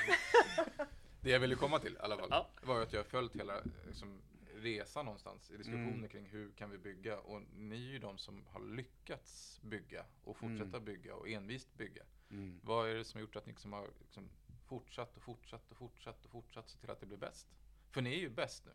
[1.21, 2.47] Det jag ville komma till i alla fall Ja.
[2.61, 3.53] var att jag har följt hela
[3.87, 4.21] liksom,
[4.61, 6.09] resan någonstans i diskussioner Mm.
[6.09, 10.37] kring hur kan vi bygga och ni är ju de som har lyckats bygga och
[10.37, 10.85] fortsätta Mm.
[10.85, 12.03] bygga och envist bygga.
[12.29, 12.59] Mm.
[12.63, 14.29] Vad är det som har gjort att ni liksom har liksom
[14.65, 17.47] fortsatt och fortsatt och fortsatt och fortsatt så till att det blir bäst?
[17.91, 18.71] För ni är ju bäst nu.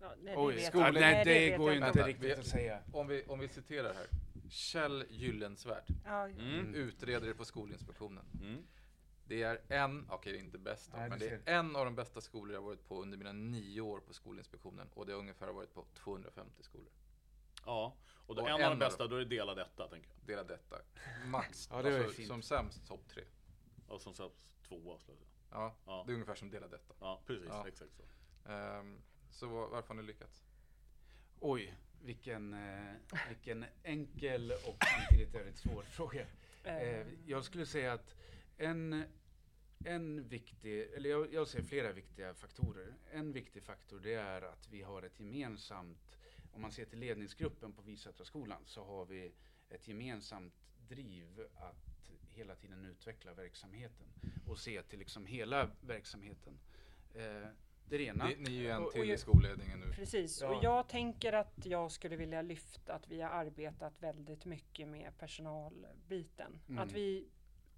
[0.00, 1.86] Ja, nej, det Oj, skolan, nej, det, går ju inte.
[1.86, 2.82] Vänta, riktigt vi- att säga.
[2.92, 4.06] Om vi, om vi citerar här.
[4.50, 6.74] Kjell Gyllensvärd, Ja, Mm.
[6.74, 8.24] utredare på Skolinspektionen.
[9.28, 11.84] Det är en, okej det är inte bäst då, Nej, men det är en av
[11.84, 14.88] de bästa skolor jag varit på under mina nio år på Skolinspektionen.
[14.94, 16.92] Och det har ungefär varit på 250 skolor.
[17.66, 20.26] Ja, och då, Och en av de bästa, då är det dela detta tänker jag.
[20.26, 20.76] Dela detta.
[21.26, 21.68] Max.
[21.72, 22.28] Ja, det alltså, fint.
[22.28, 23.24] som sämst topp tre.
[23.88, 24.34] Och som sagt
[24.68, 24.98] tvåa.
[24.98, 25.30] skulle jag säga.
[25.50, 26.02] Ja, Ja.
[26.06, 26.94] det är ungefär som dela detta.
[27.00, 27.48] ja, precis.
[27.48, 27.68] Ja.
[27.68, 28.02] Exakt så.
[28.50, 30.44] Ehm, så var- varför har ni lyckats?
[31.40, 32.92] Oj, vilken, eh,
[33.28, 36.26] vilken enkel och samtidigt väldigt svår fråga.
[36.64, 38.14] Eh, jag skulle säga att
[38.56, 39.04] en,
[39.84, 42.94] en viktig, eller jag, jag ser flera viktiga faktorer.
[43.12, 46.18] En viktig faktor det är att vi har ett gemensamt,
[46.52, 49.32] om man ser till ledningsgruppen på Visätraskolan så har vi
[49.70, 50.54] ett gemensamt
[50.88, 54.06] driv att hela tiden utveckla verksamheten
[54.46, 56.58] och se till liksom hela verksamheten.
[57.14, 57.20] Eh,
[57.88, 58.26] det är det ena.
[58.28, 59.92] Ni, ni är ju en Och- och till i jag- skolledningen nu.
[59.92, 60.56] Precis, Ja.
[60.56, 65.18] och jag tänker att jag skulle vilja lyfta att vi har arbetat väldigt mycket med
[65.18, 66.58] personalbiten.
[66.68, 66.78] Mm.
[66.78, 67.28] Att vi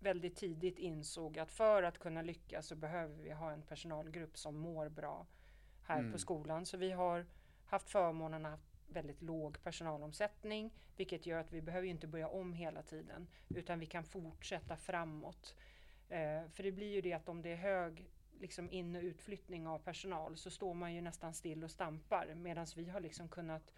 [0.01, 4.59] väldigt tidigt insåg att för att kunna lyckas så behöver vi ha en personalgrupp som
[4.59, 5.27] mår bra
[5.83, 6.13] här Mm.
[6.13, 6.67] på skolan.
[6.67, 7.27] Så vi har
[7.67, 12.83] haft förmånen att väldigt låg personalomsättning, vilket gör att vi behöver inte börja om hela
[12.83, 15.55] tiden, utan vi kan fortsätta framåt.
[16.09, 18.11] Eh, för det blir ju det att om det är hög
[18.41, 22.67] liksom in och utflyttning av personal så står man ju nästan still och stampar medan
[22.77, 23.73] vi har liksom kunnat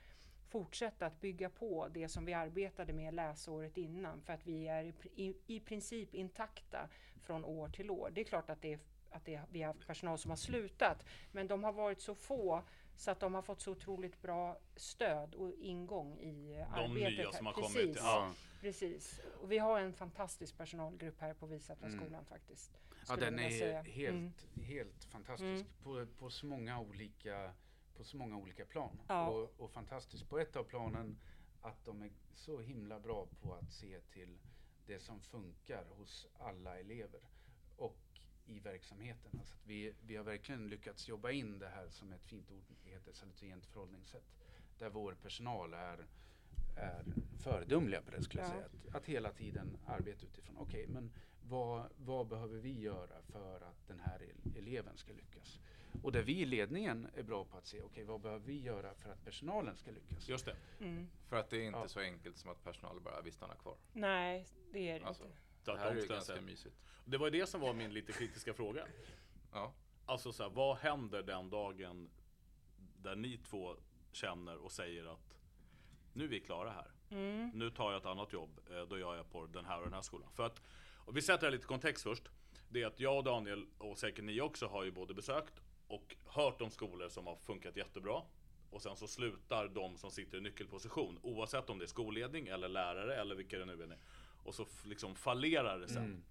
[0.52, 4.84] fortsätta att bygga på det som vi arbetade med läsåret innan för att vi är
[4.84, 6.88] i, i, i princip intakta
[7.22, 8.10] från år till år.
[8.12, 8.78] Det är klart att, det är,
[9.10, 12.62] att det, vi har haft personal som har slutat men de har varit så få
[12.96, 16.94] så att de har fått så otroligt bra stöd och ingång i De arbetet.
[17.18, 17.32] nya här.
[17.32, 17.76] som har Precis.
[17.76, 17.96] kommit.
[17.96, 18.32] Ja.
[18.60, 19.20] Precis.
[19.42, 22.24] Och vi har en fantastisk personalgrupp här på Visätraskolan Mm.
[22.24, 22.70] faktiskt.
[23.08, 23.82] Ja, den är säga.
[23.82, 24.08] helt,
[24.54, 24.64] Mm.
[24.66, 27.52] helt fantastisk på, på, så många olika,
[27.96, 29.00] på så många olika plan.
[29.08, 29.28] Ja.
[29.28, 31.16] Och, och fantastisk på ett av planen
[31.60, 34.38] att de är så himla bra på att se till
[34.86, 37.20] det som funkar hos alla elever
[37.76, 37.96] och
[38.46, 39.38] i verksamheten.
[39.38, 42.64] Alltså att vi, vi har verkligen lyckats jobba in det här som ett fint ord
[42.84, 44.24] heter saluterient förhållningssätt.
[44.78, 46.06] Där vår personal är,
[46.76, 47.04] är
[47.38, 48.54] föredömliga på det skulle jag Ja.
[48.54, 48.66] säga.
[48.88, 51.12] Att, att hela tiden arbeta utifrån, okej men
[51.48, 55.60] vad, vad behöver vi göra för att den här el- eleven ska lyckas?
[56.02, 58.94] Och där vi i ledningen är bra på att se, okej vad behöver vi göra
[58.94, 60.28] för att personalen ska lyckas?
[60.28, 60.56] Just det.
[60.80, 61.08] Mm.
[61.28, 61.88] För att det är inte Ja.
[61.88, 63.76] så enkelt som att personalen bara vill stanna kvar.
[63.92, 65.36] Nej, det är det Alltså, inte.
[65.72, 66.76] det här är ganska sig- mysigt.
[67.04, 68.86] Det var det som var min lite kritiska fråga.
[69.52, 69.72] Ja.
[70.06, 72.10] Alltså så här, vad händer den dagen
[72.96, 73.76] där ni två
[74.12, 75.34] känner och säger att
[76.12, 76.90] nu är vi klara här.
[77.10, 77.50] Mm.
[77.54, 79.92] Nu tar jag ett annat jobb, eh, då gör jag på den här och den
[79.94, 80.28] här skolan.
[80.32, 80.62] För att,
[80.96, 82.28] och vi sätter det lite kontext först.
[82.68, 85.60] Det är att jag och Daniel, och säkert ni också, har ju både besökt
[85.92, 88.22] och hört om skolor som har funkat jättebra.
[88.70, 92.68] Och sen så slutar de som sitter i nyckelposition, oavsett om det är skolledning eller
[92.68, 93.98] lärare eller vilka det nu är.
[94.44, 96.04] Och så liksom fallerar det sen.
[96.04, 96.22] Mm.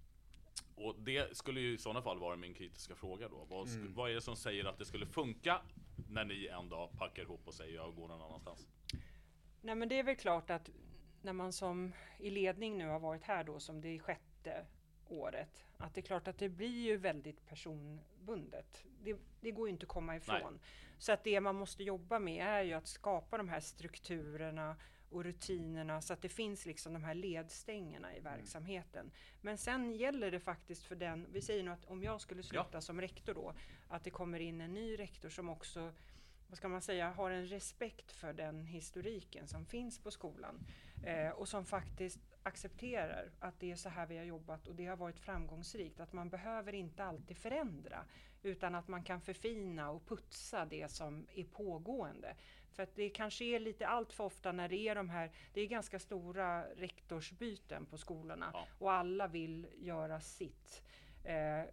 [0.74, 3.44] Och det skulle ju i sådana fall vara min kritiska fråga då.
[3.48, 3.94] Vad, Mm.
[3.94, 5.62] vad är det som säger att det skulle funka
[6.08, 8.66] när ni en dag packar ihop och säger jag går någon annanstans?
[9.60, 10.70] Nej men det är väl klart att
[11.22, 14.66] när man som i ledning nu har varit här då som det är sjätte
[15.12, 15.64] året.
[15.78, 18.84] Att det är klart att det blir ju väldigt personbundet.
[19.02, 20.60] Det, det går ju inte att komma ifrån.
[20.98, 24.76] Så att det man måste jobba med är ju att skapa de här strukturerna
[25.10, 29.10] och rutinerna så att det finns liksom de här ledstängerna i verksamheten.
[29.40, 32.80] Men sen gäller det faktiskt för den, vi säger nu att om jag skulle sluta
[32.80, 33.54] som rektor då,
[33.88, 35.92] att det kommer in en ny rektor som också
[36.52, 40.66] vad ska man säga, har en respekt för den historiken som finns på skolan.
[41.04, 44.86] Eh, och som faktiskt accepterar att det är så här vi har jobbat och det
[44.86, 46.00] har varit framgångsrikt.
[46.00, 48.04] Att man behöver inte alltid förändra
[48.42, 52.36] utan att man kan förfina och putsa det som är pågående.
[52.72, 55.60] För att det kanske är lite allt för ofta när det är de här, det
[55.60, 58.66] är ganska stora rektorsbyten på skolorna Ja.
[58.78, 60.82] och alla vill göra sitt.
[61.24, 61.64] Eh,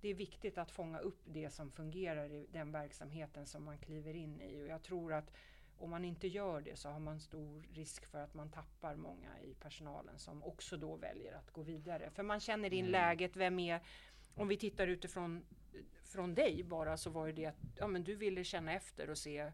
[0.00, 4.14] det är viktigt att fånga upp det som fungerar i den verksamheten som man kliver
[4.14, 4.62] in i.
[4.62, 5.32] Och jag tror att
[5.78, 9.40] om man inte gör det så har man stor risk för att man tappar många
[9.40, 12.10] i personalen som också då väljer att gå vidare.
[12.10, 13.80] För man känner in läget, vem är...
[14.34, 15.44] Om vi tittar utifrån
[16.02, 19.18] från dig bara så var det det att ja, men du ville känna efter och
[19.18, 19.52] se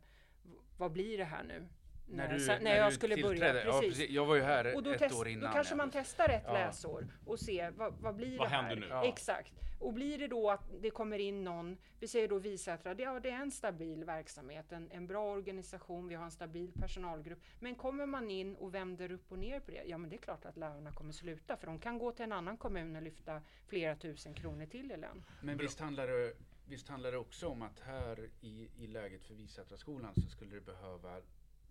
[0.78, 1.68] vad blir det här nu?
[2.06, 3.28] När, du, när, när jag du skulle börja.
[3.28, 3.64] tillträdde.
[3.64, 3.88] Ja, Precis.
[3.98, 4.10] precis.
[4.10, 5.50] Jag var ju här Och då, ett test, år innan.
[5.50, 6.52] då kanske man testar ett Ja.
[6.52, 8.62] läsår och ser vad, vad blir Vad det här?
[8.62, 8.86] händer nu?
[8.88, 9.04] Ja.
[9.04, 9.52] Exakt.
[9.80, 13.20] Och blir det då att det kommer in någon, vi säger då Visätra, det, ja,
[13.20, 17.38] det är en stabil verksamhet, en, en bra organisation, vi har en stabil personalgrupp.
[17.60, 20.18] Men kommer man in och vänder upp och ner på det, ja men det är
[20.18, 23.42] klart att lärarna kommer sluta för de kan gå till en annan kommun och lyfta
[23.66, 25.24] flera tusen kronor till i lön.
[25.42, 26.32] Men visst handlar, det,
[26.68, 30.60] visst handlar det också om att här i, i läget för Visätraskolan så skulle det
[30.60, 31.20] behöva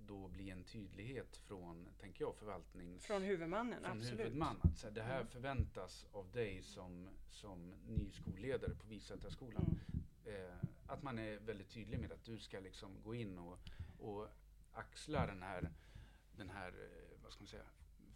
[0.07, 3.05] då bli en tydlighet från, tänker jag, förvaltnings...
[3.05, 4.19] Från huvudmannen, från absolut.
[4.19, 4.59] huvudman.
[4.63, 5.27] Att så här, det här Mm.
[5.27, 9.79] förväntas av dig som, som ny skolledare på Visätraskolan.
[10.25, 10.45] Mm.
[10.45, 10.55] Eh,
[10.87, 13.59] att man är väldigt tydlig med att du ska liksom gå in och,
[13.99, 14.27] och
[14.73, 15.69] axla den här,
[16.37, 17.65] den här eh, vad ska man säga,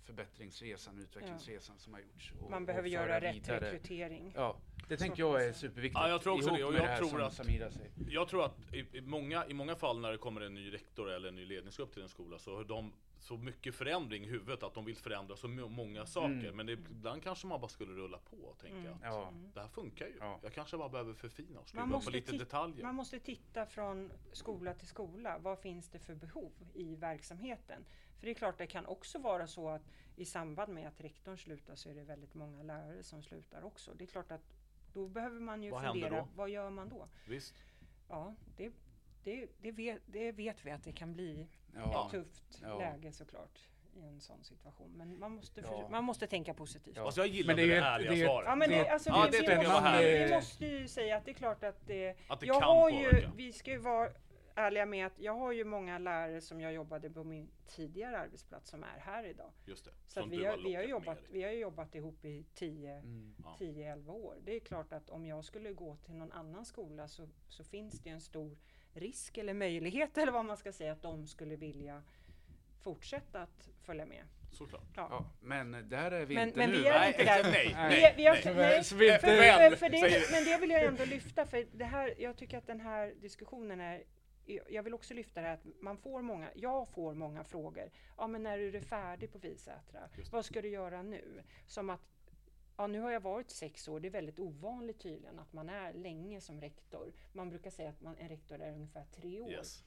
[0.07, 2.33] förbättringsresan, utvecklingsresan som har gjorts.
[2.41, 3.59] Och, Man behöver göra rätt vidare.
[3.71, 4.33] rekrytering.
[4.35, 5.93] Ja, det Så tänker jag är superviktigt.
[5.95, 7.91] Ja, jag tror också det, och jag här tror att- Samira säger.
[8.09, 11.09] Jag tror att i, i, många, i många fall när det kommer en ny rektor
[11.11, 14.63] eller en ny ledningsgrupp till en skola så har de så mycket förändring i huvudet
[14.63, 16.29] att de vill förändra så många saker.
[16.33, 16.55] Mm.
[16.55, 18.93] Men det, ibland kanske man bara skulle rulla på och tänka Mm.
[18.93, 19.33] att Ja.
[19.53, 20.13] det här funkar ju.
[20.19, 20.39] Ja.
[20.43, 22.83] Jag kanske bara behöver förfina och skruva Man på måste lite detaljer.
[22.83, 25.37] Man måste titta från skola till skola.
[25.41, 27.85] Vad finns det för behov i verksamheten?
[28.19, 29.81] För det är klart, det kan också vara så att
[30.15, 33.93] i samband med att rektorn slutar så är det väldigt många lärare som slutar också.
[33.93, 34.41] Det är klart att
[34.93, 37.07] då behöver man ju Vad händer fundera, vad gör man då?
[37.27, 37.55] Visst.
[38.09, 38.71] Ja, det,
[39.23, 42.05] det, det, vet, det vet vi att det kan bli Ja.
[42.05, 42.79] ett tufft Ja.
[42.79, 43.59] läge såklart
[43.95, 44.91] i en sån situation.
[44.97, 45.67] Men man måste, Ja.
[45.67, 46.95] för, man måste tänka positivt.
[46.97, 47.05] Ja.
[47.05, 48.47] Alltså jag gillar Men det är det, ärliga det svaret.
[48.49, 50.29] Ja men det, Det- alltså, ja, vi, det måste, härligt.
[50.31, 52.89] vi måste ju säga att det är klart att det, Att det jag kan har
[52.89, 53.31] ju, påverka.
[53.35, 54.09] vi ska ju vara
[54.57, 58.69] ärliga med att jag har ju många lärare som jag jobbade på min tidigare arbetsplats
[58.69, 59.51] som är här idag.
[59.65, 59.91] Just det.
[60.07, 63.35] Så vi, har, vi, har jobbat, vi har ju jobbat ihop i 10 Mm.
[63.43, 63.57] Ja.
[63.59, 64.35] 10-11 år.
[64.43, 67.99] Det är klart att om jag skulle gå till någon annan skola så, så finns
[67.99, 68.57] det en stor
[68.93, 72.03] risk eller möjlighet eller vad man ska säga att de skulle vilja
[72.79, 74.23] fortsätta att följa med.
[74.51, 74.83] Såklart.
[74.95, 75.07] Ja.
[75.11, 76.77] Ja, men där är vi Men, inte men nu.
[76.77, 77.43] vi är Nej, inte där.
[77.51, 78.55] nej, vi, nej, vi har, nej.
[78.55, 78.77] nej.
[78.77, 82.37] Vi För, för, för det, men det vill jag ändå lyfta för det här, jag
[82.37, 84.03] tycker att den här diskussionen är
[84.69, 87.91] jag vill också lyfta det här att man får många, jag får många frågor.
[88.17, 90.09] Ja men när är du färdig på Visätra?
[90.31, 91.43] Vad ska du göra nu?
[91.67, 92.01] Som att
[92.79, 93.99] Ja, nu har jag varit sex år.
[93.99, 97.13] Det är väldigt ovanligt tydligen att man är länge som rektor.
[97.33, 99.51] Man brukar säga att man, en rektor är ungefär tre år.
[99.51, 99.83] Yes.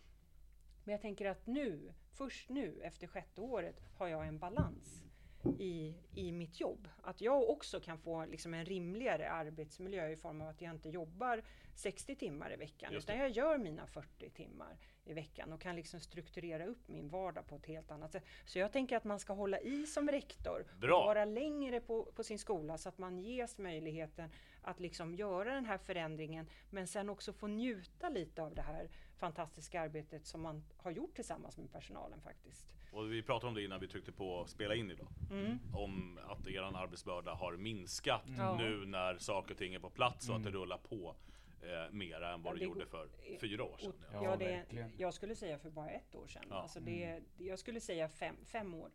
[0.84, 5.09] Men jag tänker att nu, först nu efter sjätte året, har jag en balans
[5.58, 6.88] i, i mitt jobb.
[7.02, 10.88] Att jag också kan få liksom en rimligare arbetsmiljö i form av att jag inte
[10.88, 11.42] jobbar
[11.74, 16.00] 60 timmar i veckan, utan jag gör mina 40 timmar i veckan och kan liksom
[16.00, 18.24] strukturera upp min vardag på ett helt annat sätt.
[18.44, 21.00] Så jag tänker att man ska hålla i som rektor Bra.
[21.00, 24.30] och vara längre på, på sin skola så att man ges möjligheten
[24.62, 28.88] att liksom göra den här förändringen men sen också få njuta lite av det här
[29.16, 32.74] fantastiska arbetet som man har gjort tillsammans med personalen faktiskt.
[32.92, 35.08] Och vi pratade om det innan vi tryckte på spela in idag.
[35.30, 35.58] Mm.
[35.74, 38.56] Om att er arbetsbörda har minskat Ja.
[38.58, 40.52] nu när saker och ting är på plats och att Mm.
[40.52, 41.16] det rullar på
[41.62, 43.08] eh, mera än vad Ja, det, det gjorde för
[43.40, 43.92] fyra år sedan.
[44.12, 44.24] Ja.
[44.24, 46.42] ja, Ja, det, jag skulle säga för bara ett år sedan.
[46.50, 46.54] Ja.
[46.62, 48.90] Alltså det, jag skulle säga fem, fem år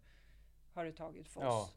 [0.74, 1.70] har det tagit för Ja.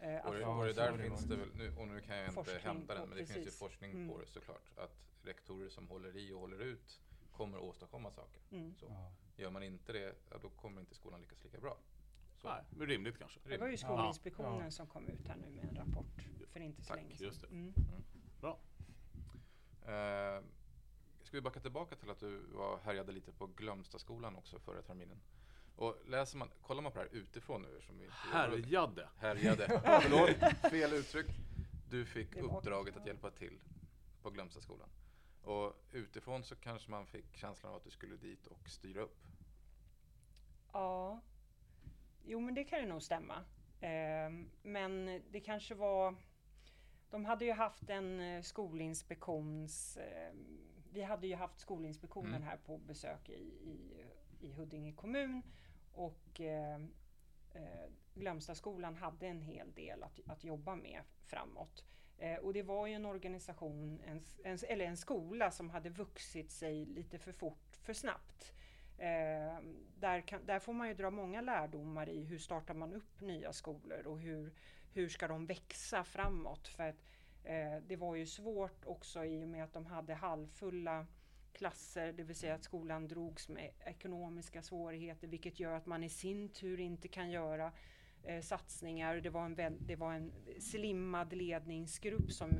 [0.00, 2.28] Eh, Och, det, och det där det finns det väl, nu, och nu kan jag
[2.28, 3.58] inte hämta den, men det finns ju precis.
[3.58, 4.08] forskning Mm.
[4.08, 4.70] på det såklart.
[4.76, 7.00] Att rektorer som håller i och håller ut
[7.32, 8.40] kommer åstadkomma saker.
[8.50, 8.74] Mm.
[8.74, 8.86] Så.
[8.88, 9.12] Ja.
[9.36, 11.76] Gör man inte det, ja, då kommer inte skolan lyckas lika bra.
[12.36, 12.48] Så.
[12.48, 13.40] Nej, men rimligt kanske.
[13.44, 13.76] Det var ju.
[13.76, 14.70] Skolinspektionen Ja.
[14.70, 17.26] som kom ut här nu med en rapport för inte så Tack, länge sedan.
[17.26, 17.46] just det.
[17.46, 17.72] Mm.
[18.40, 18.58] Bra.
[19.82, 20.42] Eh,
[21.22, 25.20] ska vi backa tillbaka till att du var, härjade lite på Glömstaskolan också förra terminen.
[25.76, 29.08] Och läser man, kollar man på det här utifrån nu som vi inte Härjade.
[29.16, 29.66] Härjade.
[30.02, 31.26] Förlåt, fel uttryck.
[31.90, 33.58] Du fick uppdraget att hjälpa till
[34.22, 34.88] på Glömstaskolan.
[35.42, 39.16] Och utifrån så kanske man fick känslan av att du skulle dit och styra upp.
[40.72, 41.20] Ja,
[42.24, 43.44] jo men det kan ju nog stämma.
[43.80, 46.14] Ehm, men det kanske var...
[47.10, 49.96] De hade ju haft en eh, skolinspektions...
[49.96, 50.58] ehm,
[50.92, 52.42] vi hade ju haft Skolinspektionen Mm.
[52.42, 54.04] här på besök i, i,
[54.40, 55.42] i Huddinge kommun
[55.96, 56.80] och eh,
[57.54, 61.84] eh, Glömstaskolan hade en hel del att, att jobba med framåt.
[62.18, 66.50] Eh, och det var ju en organisation, en, en, eller en skola som hade vuxit
[66.50, 68.52] sig lite för fort, för snabbt.
[68.98, 69.60] Eh,
[69.98, 73.52] där, kan, där får man ju dra många lärdomar i hur startar man upp nya
[73.52, 74.52] skolor och hur,
[74.92, 76.68] hur ska de växa framåt.
[76.68, 76.96] För att,
[77.44, 81.06] eh, det var ju svårt också i och med att de hade halvfulla
[81.56, 86.08] klasser, det vill säga att skolan drogs med ekonomiska svårigheter vilket gör att man i
[86.08, 87.72] sin tur inte kan göra
[88.22, 89.16] eh, satsningar.
[89.16, 92.50] Det var, en det var en slimmad ledningsgrupp som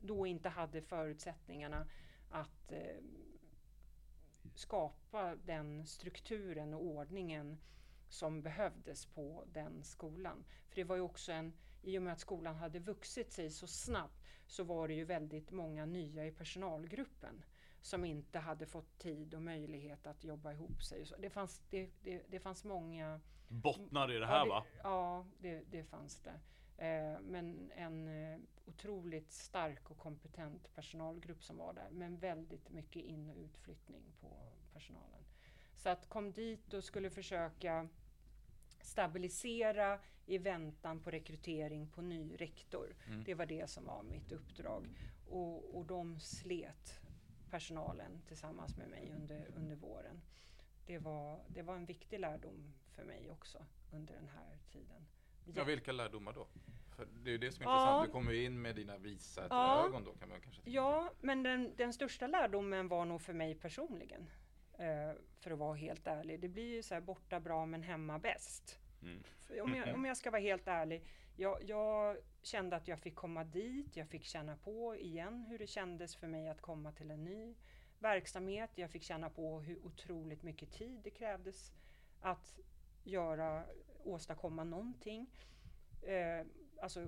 [0.00, 1.86] då inte hade förutsättningarna
[2.30, 3.02] att eh,
[4.54, 7.58] skapa den strukturen och ordningen
[8.08, 10.44] som behövdes på den skolan.
[10.68, 13.66] För det var ju också en, i och med att skolan hade vuxit sig så
[13.66, 17.44] snabbt så var det ju väldigt många nya i personalgruppen
[17.82, 21.06] som inte hade fått tid och möjlighet att jobba ihop sig.
[21.06, 24.64] Så det, fanns, det, det, det fanns många Bottnar i det här ja, va?
[24.82, 26.40] Ja, det, det fanns det.
[26.86, 31.88] Eh, men en eh, otroligt stark och kompetent personalgrupp som var där.
[31.90, 34.28] Men väldigt mycket in och utflyttning på
[34.72, 35.24] personalen.
[35.76, 37.88] Så att kom dit och skulle försöka
[38.80, 42.96] stabilisera i väntan på rekrytering på ny rektor.
[43.06, 43.24] Mm.
[43.24, 44.86] Det var det som var mitt uppdrag.
[45.28, 47.00] Och, och de slet
[47.50, 50.20] personalen tillsammans med mig under, under våren.
[50.86, 55.06] Det var, det var en viktig lärdom för mig också under den här tiden.
[55.54, 56.46] Ja, vilka lärdomar då?
[56.96, 57.72] För det är ju det som är Ja.
[57.80, 58.06] intressant.
[58.06, 59.86] Du kommer ju in med dina visa Ja.
[59.86, 60.76] ögon då kan man kanske tänka.
[60.76, 64.30] Ja, men den, den största lärdomen var nog för mig personligen.
[64.78, 66.40] Eh, för att vara helt ärlig.
[66.40, 68.78] Det blir ju så här borta bra men hemma bäst.
[69.02, 69.22] Mm.
[69.62, 71.04] Om jag, om jag ska vara helt ärlig.
[71.40, 73.96] Jag, jag kände att jag fick komma dit.
[73.96, 77.54] Jag fick känna på igen hur det kändes för mig att komma till en ny
[77.98, 78.70] verksamhet.
[78.74, 81.72] Jag fick känna på hur otroligt mycket tid det krävdes
[82.20, 82.58] att
[83.04, 83.64] göra,
[84.04, 85.30] åstadkomma någonting.
[86.02, 86.46] Eh,
[86.82, 87.06] alltså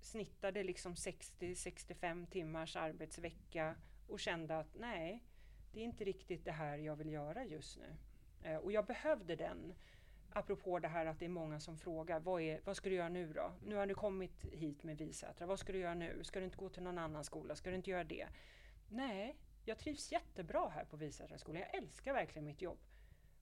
[0.00, 3.74] snittade liksom 60-65 timmars arbetsvecka
[4.08, 5.22] och kände att nej,
[5.72, 7.96] det är inte riktigt det här jag vill göra just nu.
[8.42, 9.74] Eh, och jag behövde den.
[10.36, 13.08] Apropå det här att det är många som frågar, vad, är, vad ska du göra
[13.08, 13.52] nu då?
[13.66, 16.24] Nu har du kommit hit med Visätra, vad ska du göra nu?
[16.24, 17.56] Ska du inte gå till någon annan skola?
[17.56, 18.26] Ska du inte göra det?
[18.88, 21.62] Nej, jag trivs jättebra här på Visätraskolan.
[21.62, 22.78] Jag älskar verkligen mitt jobb.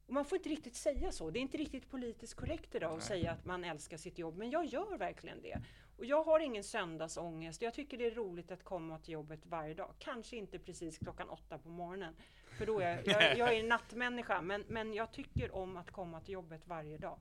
[0.06, 1.30] Och man får inte riktigt säga så.
[1.30, 3.08] Det är inte riktigt politiskt korrekt idag att Nej.
[3.08, 5.60] säga att man älskar sitt jobb, men jag gör verkligen det.
[5.96, 7.62] Och jag har ingen söndagsångest.
[7.62, 9.94] Jag tycker det är roligt att komma till jobbet varje dag.
[9.98, 12.14] Kanske inte precis klockan åtta på morgonen,
[12.58, 14.42] för då är jag, jag, jag är en nattmänniska.
[14.42, 17.18] Men, men jag tycker om att komma till jobbet varje dag.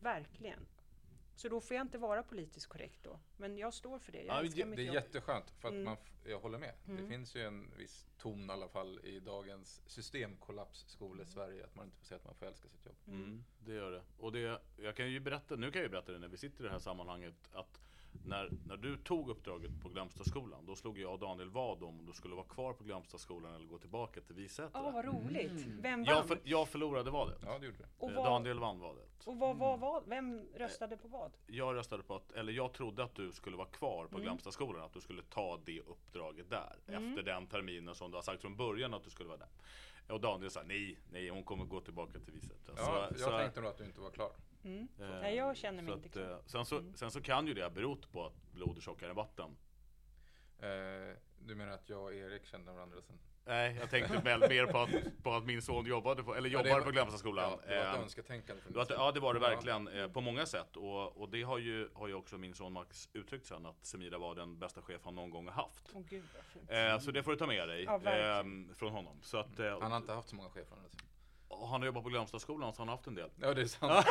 [0.00, 0.66] Verkligen.
[1.34, 3.18] Så då får jag inte vara politiskt korrekt då.
[3.36, 4.22] Men jag står för det.
[4.22, 4.94] Jag Ja, det mitt Det är jobb.
[4.94, 5.84] jätteskönt för att Mm.
[5.84, 6.74] man, jag håller med.
[6.84, 7.08] Det Mm.
[7.08, 11.98] finns ju en viss ton i alla fall i dagens systemkollapsskole Sverige att man inte
[11.98, 12.96] får säga att man får älska sitt jobb.
[13.08, 14.02] Mm, det gör det.
[14.18, 16.60] Och det, jag kan ju berätta, nu kan jag ju berätta det när vi sitter
[16.60, 17.80] i det här sammanhanget att
[18.24, 22.12] när, när du tog uppdraget på Glömstaskolan, då slog jag och Daniel vad om du
[22.12, 24.70] skulle vara kvar på Glömstaskolan eller gå tillbaka till Visätra.
[24.84, 25.50] Ja, vad roligt.
[25.66, 25.82] Mm.
[25.82, 26.14] Vem vann?
[26.14, 27.38] jag, för, jag förlorade vadet.
[27.46, 27.88] Ja, det gjorde det.
[27.98, 29.26] och Eh, vad, Daniel vann vadet.
[29.26, 31.32] och vad, vad, vad, vem röstade på vad?
[31.46, 34.22] Jag röstade på att, eller jag trodde att du skulle vara kvar på Mm.
[34.22, 36.76] Glömstaskolan, att du skulle ta det uppdraget där.
[36.88, 37.08] Mm.
[37.10, 39.48] Efter den terminen som du har sagt från början att du skulle vara där.
[40.14, 42.74] Och Daniel sa nej, nej hon kommer gå tillbaka till Visätra.
[42.76, 44.30] Ja, Så- jag så- tänkte nog att du inte var klar.
[44.64, 44.88] Mm.
[45.00, 46.30] Eh, Nej, jag känner mig så inte att, klar.
[46.30, 46.94] eh, Sen så, Mm.
[46.94, 49.56] sen så kan ju det ha berott på att blod är tjockare än vatten.
[50.58, 53.18] Eh, du menar att jag och Erik kände varandra sen?
[53.44, 54.90] Nej, jag tänkte väl mer på att,
[55.22, 57.50] på att min son jobbade på, eller Ja, jobbar var- på Glömstaskolan.
[57.50, 59.48] Ja, det var ett Eh, önsketänkande från att- ja det var det Ja.
[59.48, 62.72] verkligen eh, på många sätt och, och det har ju, har ju också min son
[62.72, 65.90] Max uttryckt sen att Semira var den bästa chef han någon gång har haft.
[65.94, 66.70] Åh gud vad fint.
[66.70, 68.68] Eh, så det får du ta med dig Ja, verkligen.
[68.70, 69.16] eh, från honom.
[69.22, 70.92] Så att, eh, Han har inte haft så många chefer annars.
[71.48, 73.30] Och han har jobbat på Glömstaskolan så han har haft en del.
[73.40, 73.92] Ja, det är sant.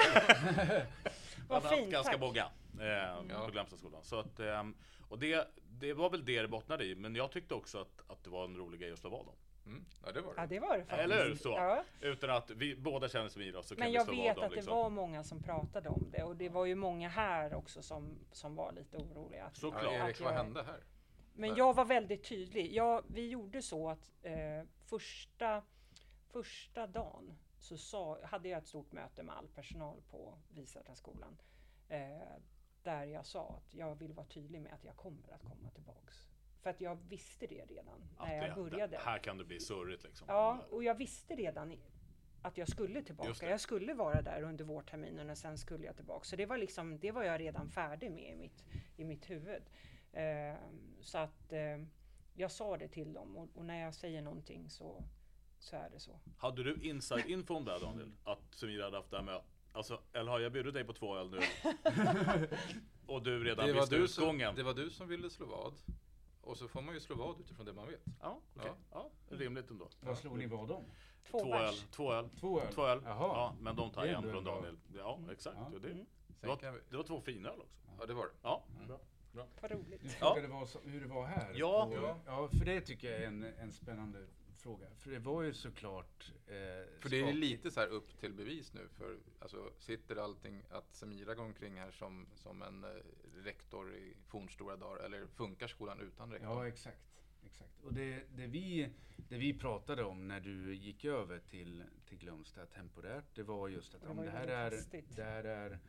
[1.47, 2.43] Vad han har haft fint, ganska många
[2.79, 2.87] eh,
[3.29, 3.45] Ja.
[3.45, 4.03] på Glömstaskolan.
[4.03, 4.63] Så att, eh,
[5.09, 6.95] och det, det var väl det det bottnade i.
[6.95, 9.35] Men jag tyckte också att, att det var en rolig grej att slå vad om.
[9.65, 9.85] Mm.
[10.05, 10.41] Ja, det var det.
[10.41, 10.99] Ja, det var det faktiskt.
[11.03, 11.35] Eller hur?
[11.35, 11.49] Så.
[11.49, 11.83] Ja.
[12.01, 14.65] Utan att vi båda känner Semira så kan Men vi jag slå vet att Liksom.
[14.75, 18.19] det var många som pratade om det och det var ju många här också som,
[18.31, 19.45] som var lite oroliga.
[19.45, 19.83] Att, Såklart.
[19.83, 20.79] Ja, att Erik, vad jag- hände här?
[21.33, 22.73] Men jag var väldigt tydlig.
[22.73, 24.33] Jag, vi gjorde så att eh,
[24.89, 25.61] första,
[26.37, 31.37] första dagen så sa, hade jag ett stort möte med all personal på Visätraskolan.
[31.89, 32.35] Eh,
[32.83, 36.27] där jag sa att jag vill vara tydlig med att jag kommer att komma tillbaks.
[36.61, 38.95] För att jag visste det redan Att när jag det- började.
[38.97, 40.25] Det, här kan det bli surrigt liksom.
[40.29, 41.73] Ja, och jag visste redan
[42.41, 43.49] att jag skulle tillbaka.
[43.49, 46.23] Jag skulle vara där under vårterminen och sen skulle jag tillbaka.
[46.25, 48.63] Så det var liksom, det var jag redan färdig med i mitt,
[48.97, 49.63] i mitt huvud.
[50.13, 50.55] Eh,
[51.01, 51.83] så att eh,
[52.33, 55.03] jag sa det till dem och, och när jag säger någonting så,
[55.59, 56.19] så är det så.
[56.37, 58.11] Hade du inside info om det här Daniel?
[58.23, 59.41] Att Semira hade haft det här med
[59.73, 61.39] Alltså, eller har jag bjudit dig på två öl nu?
[63.07, 64.55] och du redan Det var, visste du som, utgången?
[64.55, 65.73] det var du som ville slå vad.
[66.41, 68.01] Och så får man ju slå vad utifrån det man vet.
[68.21, 68.71] Ja, okej.
[68.91, 69.09] Ja.
[69.29, 69.89] rimligt ändå.
[70.01, 70.83] Vad slog ni vad om?
[71.31, 72.29] Två, Två öl, två öl.
[72.39, 72.73] Två öl?
[72.73, 73.01] Två öl.
[73.03, 73.15] Jaha.
[73.27, 74.55] Ja, men de tar igen ändå från bra.
[74.55, 74.77] Daniel.
[74.97, 75.57] Ja, exakt.
[75.73, 75.79] Ja.
[75.79, 76.05] Det, Mm.
[76.41, 77.77] det, var, det var två fina öl också.
[77.99, 78.31] ja, det var det.
[78.41, 78.87] Ja, Mm.
[78.87, 78.99] bra.
[79.61, 80.01] Vad roligt.
[80.01, 80.13] Du Ja.
[80.33, 81.53] frågade vad, som- hur det var här.
[81.55, 81.83] Ja.
[81.85, 82.17] Och, Ja.
[82.25, 84.25] ja, för det tycker jag är en, en spännande
[84.67, 84.87] fråga.
[84.97, 86.33] För det var ju såklart...
[86.47, 86.53] Eh,
[86.99, 88.87] För det är lite så här upp till bevis nu.
[88.97, 92.89] För alltså, sitter allting att Semira går omkring här som, som en eh,
[93.43, 95.03] rektor i fornstora dagar?
[95.03, 96.49] Eller funkar skolan utan rektor?
[96.49, 97.21] Ja, exakt.
[97.45, 97.83] exakt.
[97.83, 98.89] Och det, det, vi,
[99.29, 103.95] det vi pratade om när du gick över till, till Glömsta temporärt, det var just
[103.95, 104.71] att Det om det här är,
[105.15, 105.79] det här är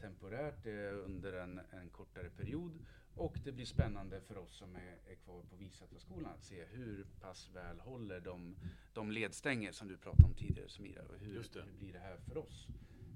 [0.00, 2.78] temporärt, det är under en, en kortare period
[3.16, 7.06] och det blir spännande för oss som är, är kvar på Visätraskolan att se hur
[7.20, 8.56] pass väl håller de,
[8.92, 11.02] de ledstänger som du pratade om tidigare Samira.
[11.02, 11.62] Och hur, Just det.
[11.62, 12.68] hur blir det här för oss?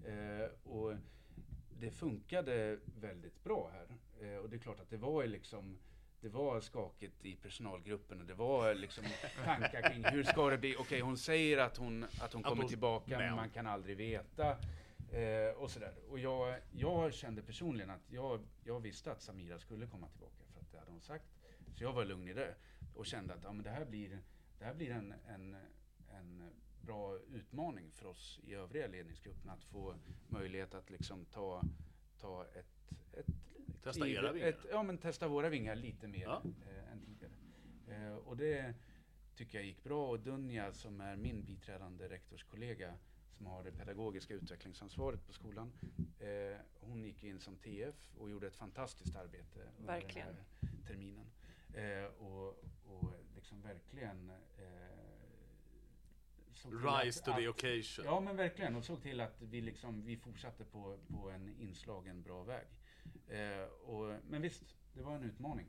[0.06, 0.94] Eh, och
[1.80, 3.86] det funkade väldigt bra här.
[4.20, 5.78] Eh, och det är klart att det var liksom
[6.20, 9.04] det var skakigt i personalgruppen och det var liksom
[9.44, 10.76] tankar kring hur ska det bli?
[10.78, 13.36] Okej, hon säger att hon, att hon kommer tillbaka, men.
[13.36, 14.56] man kan aldrig veta.
[15.12, 15.94] Eh, och sådär.
[16.08, 20.60] Och jag, jag kände personligen att jag, jag visste att Samira skulle komma tillbaka, för
[20.60, 21.24] att det hade hon sagt.
[21.76, 22.54] Så jag var lugn i det
[22.94, 24.18] och kände att ja, men det här blir,
[24.58, 25.56] det här blir en, en,
[26.10, 29.94] en bra utmaning för oss i övriga ledningsgruppen att få
[30.28, 31.62] möjlighet att liksom ta,
[32.20, 33.26] ta ett, ett
[33.82, 34.48] Testa kliv- era vingar.
[34.48, 36.42] Ett, ja, men testa våra vingar lite mer Ja.
[36.70, 37.32] eh, än tidigare.
[38.08, 38.74] Eh, och det
[39.36, 40.08] tycker jag gick bra.
[40.10, 42.94] Och Dunja som är min biträdande rektorskollega
[43.38, 45.72] som har det pedagogiska utvecklingsansvaret på skolan.
[46.20, 50.26] Eh, hon gick in som TF och gjorde ett fantastiskt arbete under Verkligen.
[50.28, 50.36] den
[50.70, 51.26] här terminen.
[51.74, 52.48] Eh, och,
[52.86, 54.66] och liksom verkligen eh,
[56.54, 58.04] såg till Rise att- to the att- occasion.
[58.04, 62.22] Ja men verkligen och såg till att vi, liksom, vi fortsatte på, på en inslagen
[62.22, 62.66] bra väg.
[63.28, 65.66] Eh, och, men visst, det var en utmaning.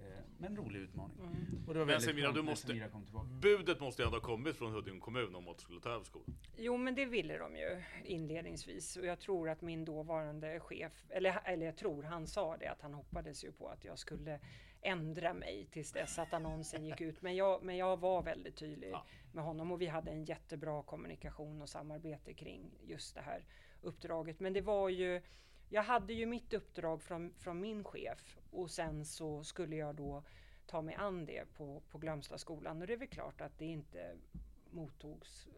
[0.00, 1.16] Eh, men rolig utmaning.
[1.20, 1.64] Mm.
[1.68, 3.26] Och det var Men Semira, du måste- Semira kom tillbaka.
[3.26, 6.04] Budet måste ju ändå ha kommit från Huddinge kommun om att du skulle ta över
[6.04, 6.34] skolan.
[6.56, 11.40] Jo, men det ville de ju inledningsvis och jag tror att min dåvarande chef, eller,
[11.44, 14.40] eller jag tror han sa det, att han hoppades ju på att jag skulle
[14.82, 17.22] ändra mig tills dess att annonsen gick ut.
[17.22, 19.04] Men jag, men jag var väldigt tydlig Ja.
[19.32, 23.44] med honom och vi hade en jättebra kommunikation och samarbete kring just det här
[23.82, 24.40] uppdraget.
[24.40, 25.22] Men det var ju,
[25.72, 30.22] jag hade ju mitt uppdrag från, från min chef och sen så skulle jag då
[30.66, 34.16] ta mig an det på, på Glömstaskolan och det är väl klart att det inte
[34.70, 35.48] mottogs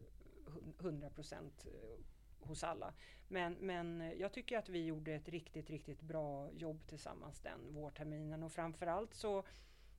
[0.80, 2.04] 100 procent eh,
[2.48, 2.94] hos alla.
[3.28, 7.74] Men, men eh, jag tycker att vi gjorde ett riktigt, riktigt bra jobb tillsammans den
[7.74, 9.44] vårterminen och framförallt så,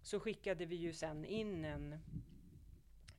[0.02, 2.00] så skickade vi ju sen in en,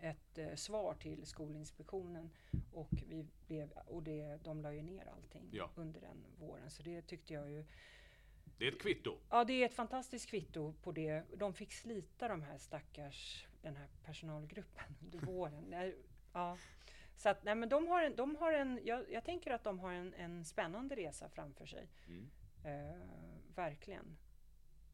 [0.05, 2.31] ett eh, svar till Skolinspektionen
[2.73, 5.71] och, vi blev, och det, de la ju ner allting Ja.
[5.75, 6.71] under den våren.
[6.71, 7.65] Så det tyckte jag ju
[8.59, 9.19] Det är ett kvitto.
[9.31, 11.23] Ja, det är ett fantastiskt kvitto på det.
[11.37, 15.93] De fick slita de här stackars, den här personalgruppen under våren.
[16.33, 16.59] Ja.
[17.17, 19.79] Så att, nej men de har en, de har en jag, jag tänker att de
[19.79, 21.89] har en, en spännande resa framför sig.
[22.09, 22.31] Mm.
[22.65, 22.97] Eh,
[23.55, 24.17] verkligen.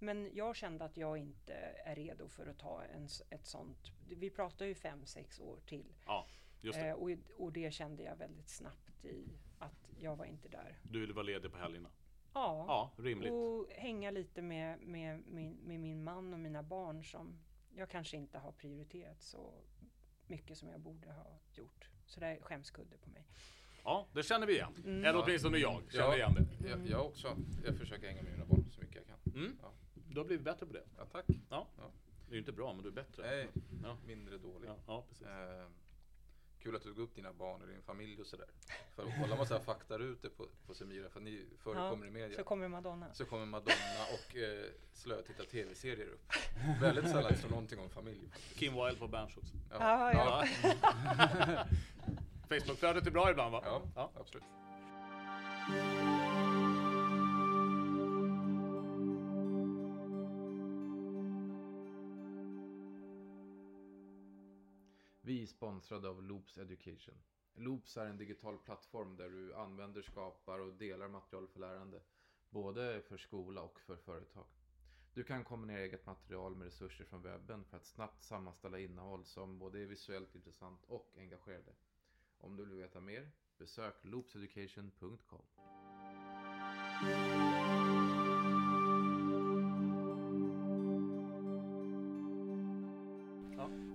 [0.03, 3.92] Men jag kände att jag inte är redo för att ta en, ett sånt.
[4.09, 5.92] Vi pratar ju fem, sex år till.
[6.07, 6.26] Ja,
[6.61, 6.88] just det.
[6.88, 9.24] Eh, och, och det kände jag väldigt snabbt i
[9.59, 10.78] att jag var inte där.
[10.82, 11.90] Du ville vara ledig på helgerna.
[12.34, 13.32] Ja, Ja, rimligt.
[13.32, 17.38] och hänga lite med, med, min, med min man och mina barn som
[17.74, 19.55] jag kanske inte har prioriterat så
[20.26, 21.88] mycket som jag borde ha gjort.
[22.07, 23.24] Så det är skämskudde på mig.
[23.84, 24.74] Ja, det känner vi igen.
[24.84, 25.05] Mm.
[25.05, 26.16] Eller åtminstone jag känner Ja.
[26.16, 26.68] igen det.
[26.68, 27.36] Jag, jag också.
[27.64, 29.32] Jag försöker hänga med mina barn så mycket jag kan.
[29.42, 29.59] Mm.
[29.62, 29.72] Ja.
[30.11, 30.82] Du har blivit bättre på det.
[30.98, 31.24] Ja, tack.
[31.26, 33.22] Det är ju inte bra, men du är bättre.
[33.26, 33.48] Nej,
[33.84, 33.96] Ja.
[34.06, 34.68] mindre dålig.
[34.68, 35.26] Ja, ja precis.
[35.26, 35.66] Eh,
[36.62, 38.46] kul att du tog upp dina barn och din familj och sådär.
[38.94, 42.36] För att hålla massa faktarutor på, på Semira, för ni förekommer i media.
[42.36, 43.14] Så kommer Madonna.
[43.14, 46.32] Så kommer Madonna och eh, slötitta tv-serier upp.
[46.80, 48.28] Väldigt sällan står någonting om familj.
[48.54, 49.54] Kim Wilde på Berns också.
[49.70, 50.46] Ja, ja.
[50.62, 51.64] Ja.
[52.48, 53.62] Facebookflödet är bra ibland va?
[53.64, 54.11] ja, Ja.
[54.20, 54.44] absolut.
[65.31, 67.14] Vi är sponsrade av Loops Education.
[67.55, 72.01] Loops är en digital plattform där du använder, skapar och delar material för lärande.
[72.49, 74.45] Både för skola och för företag.
[75.14, 79.59] Du kan kombinera eget material med resurser från webben för att snabbt sammanställa innehåll som
[79.59, 81.72] både är visuellt intressant och engagerande.
[82.39, 85.43] Om du vill veta mer, besök loopseducation.com.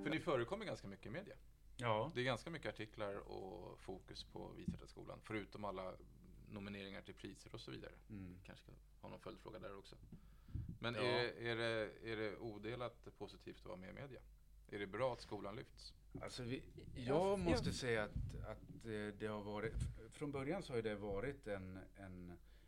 [0.06, 1.36] För ni förekommer ganska mycket i media.
[1.78, 5.20] Ja, Det är ganska mycket artiklar och fokus på Visättarskolan.
[5.24, 5.94] Förutom alla
[6.50, 7.92] nomineringar till priser och så vidare.
[8.10, 8.38] mm.
[8.46, 9.96] Kanske ska ha någon följdfråga där också.
[10.80, 11.02] Men Ja.
[11.02, 14.22] är, är, det, är det odelat positivt att vara med i media?
[14.72, 15.94] Är det bra att skolan lyfts?
[16.22, 16.64] Alltså vi,
[16.96, 18.16] Ja, jag måste säga att,
[18.48, 19.74] att eh, det har varit,
[20.12, 22.28] från början så har det varit en, en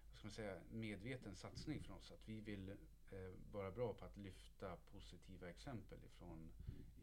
[0.09, 2.11] vad ska man säga, medveten satsning från oss.
[2.11, 2.77] Att vi vill
[3.12, 6.51] Eh, vara bra på att lyfta positiva exempel ifrån,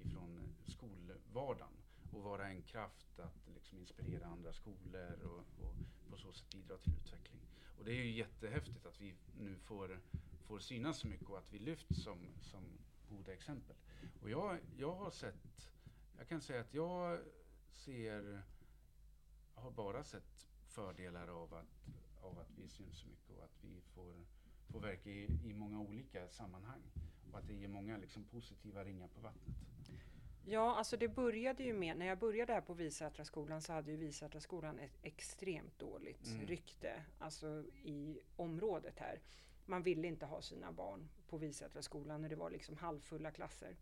[0.01, 1.73] ifrån skolvardagen.
[2.13, 5.75] Och vara en kraft att liksom inspirera andra skolor och, och
[6.11, 7.43] på så sätt bidra till utveckling.
[7.79, 10.01] Och det är ju jättehäftigt att vi nu får,
[10.45, 12.63] får synas så mycket och att vi lyfts som, som
[13.09, 13.77] goda exempel.
[14.23, 15.71] Och jag, jag har sett
[16.19, 17.21] jag kan säga att jag
[17.71, 18.43] ser,
[19.55, 21.89] har bara sett fördelar av att,
[22.23, 24.27] av att vi syns så mycket och att vi får,
[24.73, 26.81] får verka i, i många olika sammanhang.
[27.33, 29.57] Och att det ger många liksom, positiva ringar på vattnet.
[30.47, 33.97] Ja, alltså det började ju med, när jag började här på Visätraskolan så hade ju
[33.97, 36.47] Visätraskolan ett extremt dåligt Mm.
[36.47, 39.21] rykte, alltså i området här.
[39.67, 43.77] Man ville inte ha sina barn på Visätraskolan och det var liksom halvfulla klasser.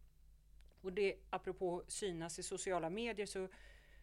[0.81, 3.49] Och det, apropå synas i sociala medier så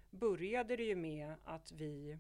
[0.10, 2.18] började det ju med att vi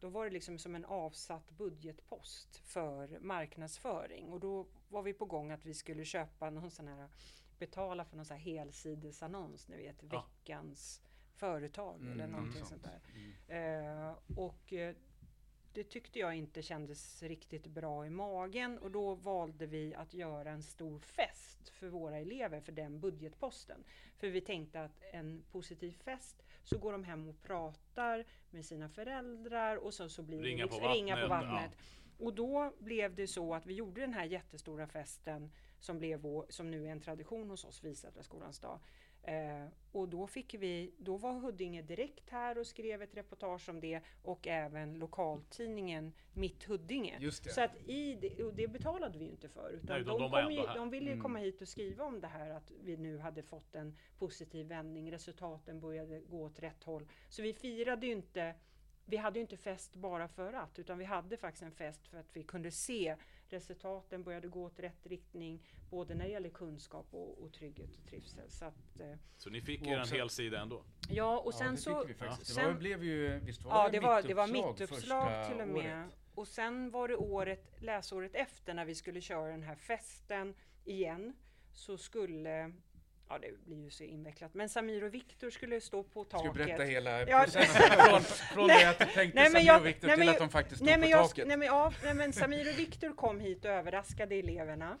[0.00, 5.24] då var det liksom som en avsatt budgetpost för marknadsföring och då var vi på
[5.24, 7.08] gång att vi skulle köpa någon sån här
[7.58, 10.24] betala för någon sån här helsidesannons, ni vet Ja.
[10.38, 11.02] veckans
[11.34, 12.68] företag Mm, eller någonting sånt.
[12.68, 13.00] sånt
[13.48, 14.08] där.
[14.08, 14.94] Eh, och eh,
[15.76, 20.50] det tyckte jag inte kändes riktigt bra i magen och då valde vi att göra
[20.50, 23.84] en stor fest för våra elever för den budgetposten.
[24.16, 28.88] För vi tänkte att en positiv fest så går de hem och pratar med sina
[28.88, 31.78] föräldrar och så, så blir Ringa det på liksom, ringa på vattnet, vattnet.
[32.18, 36.46] Och då blev det så att vi gjorde den här jättestora festen som, blev vår,
[36.48, 38.78] som nu är en tradition hos oss, Visätraskolans dag.
[39.26, 43.80] Eh, och då fick vi, då var Huddinge direkt här och skrev ett reportage om
[43.80, 47.18] det och även lokaltidningen Mitt Huddinge.
[47.20, 47.50] Just det.
[47.50, 49.70] Så att i det, och det betalade vi ju inte för.
[49.70, 51.22] Utan Nej, de, de kom ju, de ville ju Mm.
[51.22, 55.12] komma hit och skriva om det här att vi nu hade fått en positiv vändning.
[55.12, 57.08] Resultaten började gå åt rätt håll.
[57.28, 58.54] Så vi firade ju inte
[59.08, 62.18] vi hade ju inte fest bara för att, utan vi hade faktiskt en fest för
[62.18, 63.16] att vi kunde se
[63.52, 68.06] resultaten började gå åt rätt riktning, både när det gäller kunskap och, och trygghet och
[68.06, 68.50] trivsel.
[68.50, 70.82] Så att, eh, Så ni fick er en hel sida ändå?
[71.10, 72.04] ja, och sen ja, det så...
[72.04, 72.14] vi.
[72.14, 75.60] Det sen- var, blev ju, visst var Ja, det, det var, det var mittuppslag till
[75.60, 76.02] och med.
[76.04, 76.16] året?
[76.34, 81.36] Och sen var det året, läsåret efter när vi skulle köra den här festen igen.
[81.72, 82.72] Så skulle,
[83.28, 86.54] ja det blir ju så invecklat, men Samir och Viktor skulle stå på Ska taket.
[86.54, 87.42] du berätta hela Ja.
[87.44, 90.48] processen från, från det att du tänkte Nej, Samir jag- och Viktor till att de
[90.48, 91.46] faktiskt stod Nej på jag, taket?
[91.48, 94.98] nej, men, ja, nej men Samir och Viktor kom hit och överraskade eleverna.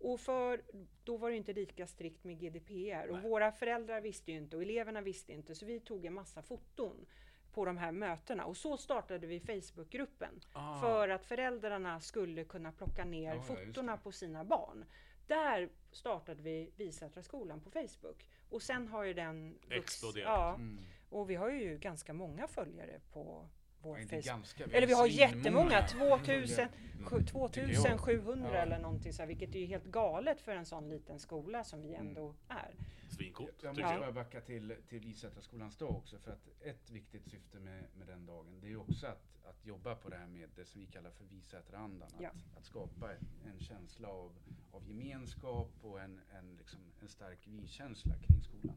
[0.00, 0.60] Och för
[1.04, 4.62] då var det inte lika strikt med GDPR och våra föräldrar visste ju inte och
[4.62, 7.06] eleverna visste inte så vi tog en massa foton
[7.52, 10.80] på de här mötena och så startade vi Facebookgruppen Ah.
[10.80, 13.98] för att föräldrarna skulle kunna plocka ner Ja, det.
[14.02, 14.84] på sina barn.
[15.26, 20.28] Där startade vi Visätraskolan på Facebook och sen har ju den Exploderat.
[20.28, 20.78] Ja, Mm.
[21.10, 23.48] och vi har ju ganska många följare på
[23.86, 24.24] vår Facebook.
[24.24, 26.18] ganska, Eller vi har jättemånga, följare.
[26.18, 26.68] 2000,
[27.04, 28.56] sju- Tycker 2700 jag.
[28.56, 28.62] Ja.
[28.62, 31.82] eller någonting så här, vilket är ju helt galet för en sån liten skola som
[31.82, 32.06] vi Mm.
[32.06, 32.74] ändå är.
[33.10, 34.00] Svincoolt, Jag måste jag.
[34.00, 38.26] bara backa till, till Visätrarskolans dag också för att ett viktigt syfte med, med den
[38.26, 41.10] dagen det är också att, att jobba på det här med det som vi kallar
[41.10, 42.08] för Visätraandan.
[42.14, 42.30] Att, Ja.
[42.58, 43.10] att skapa
[43.46, 44.32] en känsla av,
[44.72, 48.76] av gemenskap och en, en, liksom, en stark vi-känsla kring skolan.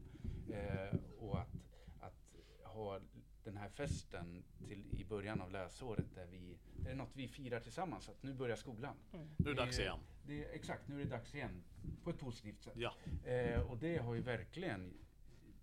[0.52, 1.54] Eh, och att,
[2.00, 2.14] att
[2.64, 3.00] ha
[3.50, 7.60] den här festen till, i början av läsåret där vi, det är något vi firar
[7.60, 8.96] tillsammans, att nu börjar skolan.
[9.36, 9.98] Nu är det dags igen.
[10.26, 11.62] Det, exakt, nu är det dags igen.
[12.04, 12.74] På ett positivt sätt.
[12.76, 12.94] Ja.
[13.30, 14.94] Eh, och det har ju verkligen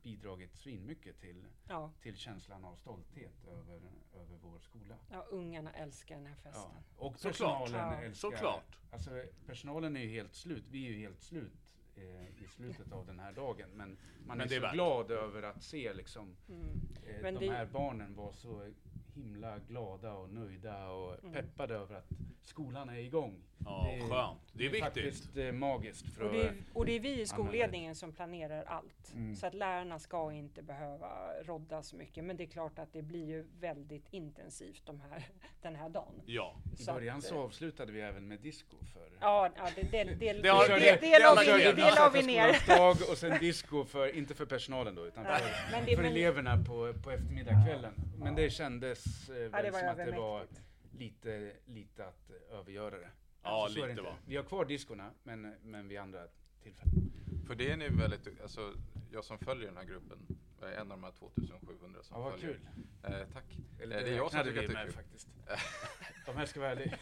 [0.03, 3.81] bidragit svinmycket till, Ja, till känslan av stolthet över,
[4.15, 4.95] över vår skola.
[5.11, 6.51] ja ungarna älskar den här Ja.
[6.51, 6.83] festen.
[6.97, 7.31] Och Såklart.
[7.63, 8.01] personalen Ja.
[8.01, 8.29] älskar...
[8.31, 8.77] Såklart.
[8.91, 10.63] Alltså personalen är ju helt slut.
[10.71, 11.66] Vi är ju helt slut
[11.97, 13.69] eh, i slutet av den här dagen.
[13.73, 14.73] Men man Men är det är så värt.
[14.73, 16.69] glad över att se liksom Mm.
[17.07, 18.73] eh, de det- här barnen var så
[19.15, 21.33] himla glada och nöjda och Mm.
[21.33, 22.09] peppade över att
[22.49, 23.43] skolan är igång.
[23.65, 24.39] Ja, skönt.
[24.53, 24.83] Det är viktigt.
[24.83, 26.15] faktiskt eh, magiskt.
[26.15, 29.13] För Och det, är, och det är vi i skolledningen som planerar allt.
[29.15, 29.35] Mm.
[29.35, 31.09] Så att lärarna ska inte behöva
[31.43, 32.23] rodda så mycket.
[32.23, 35.23] Men det är klart att det blir ju väldigt intensivt de här,
[35.61, 36.21] den här dagen.
[36.25, 36.55] Ja.
[36.79, 39.81] I Så början att, så eh, avslutade vi även med disco för Ja, ja det,
[39.81, 41.73] det, det, det, Det har- det, det- det, det la vi, körde.
[41.73, 42.77] det la vi ner.
[42.77, 46.03] Dag och sen disco för, inte för personalen då, utan Nej, för, men det- för
[46.03, 47.93] men- eleverna på, på eftermiddagskvällen.
[48.19, 50.61] Men det kändes eh, Ja, väl det som att det var övermäktigt.
[50.97, 53.09] Lite, lite att övergöra det.
[53.43, 54.15] Ja, Så är det lite va.
[54.25, 56.27] Vi har kvar diskorna, men, men vid andra
[56.63, 57.11] tillfällen.
[57.47, 58.73] För det är ni väldigt, alltså
[59.11, 60.17] jag som följer den här gruppen,
[60.61, 62.59] jag är en av de här 2700 som Ja, vad följer.
[63.03, 63.11] kul.
[63.13, 63.57] Eh, tack.
[63.81, 64.93] Eller Eh, det är jag som tycker att det är kul.
[64.93, 65.27] faktiskt.
[66.25, 66.97] De här ska vara ärliga.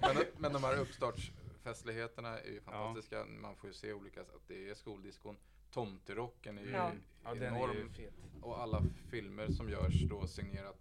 [0.00, 3.24] Men, men de här uppstartsfestligheterna är ju fantastiska.
[3.24, 5.36] Man får ju se olika, att det är skoldiskon.
[5.70, 6.92] Tomterocken är ju Ja.
[7.24, 7.90] Ja, den är enorm.
[7.98, 8.10] ju.
[8.42, 10.78] Och alla filmer som görs då signerat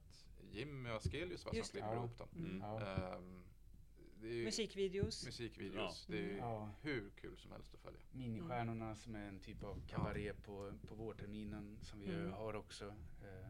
[0.55, 1.95] Jimmy Askelius va, som klipper Ja.
[1.95, 2.27] ihop dem.
[2.35, 2.61] Mm.
[2.61, 3.43] Ehm,
[4.23, 5.25] är ju Musikvideos.
[5.25, 6.05] musikvideos.
[6.07, 6.13] Ja.
[6.15, 6.69] Det är ju Ja.
[6.81, 7.99] hur kul som helst att följa.
[8.11, 12.31] Ministjärnorna som är en typ av kabaré på, på vårterminen som vi Mm.
[12.31, 12.85] har också.
[13.21, 13.47] Eh,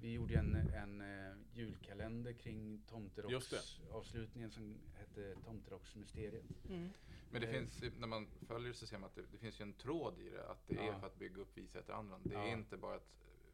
[0.00, 6.44] vi gjorde en, en eh, julkalender kring Just Tomterocks avslutningen som hette Tomterocksmysteriet.
[6.68, 6.88] Mm.
[7.30, 7.52] Men det Eh.
[7.52, 10.30] finns, när man följer så ser man att det, det finns ju en tråd i
[10.30, 10.48] det.
[10.50, 10.98] Att det är Ja.
[11.00, 12.20] för att bygga upp Visäterandan.
[12.24, 13.08] Det är inte bara att,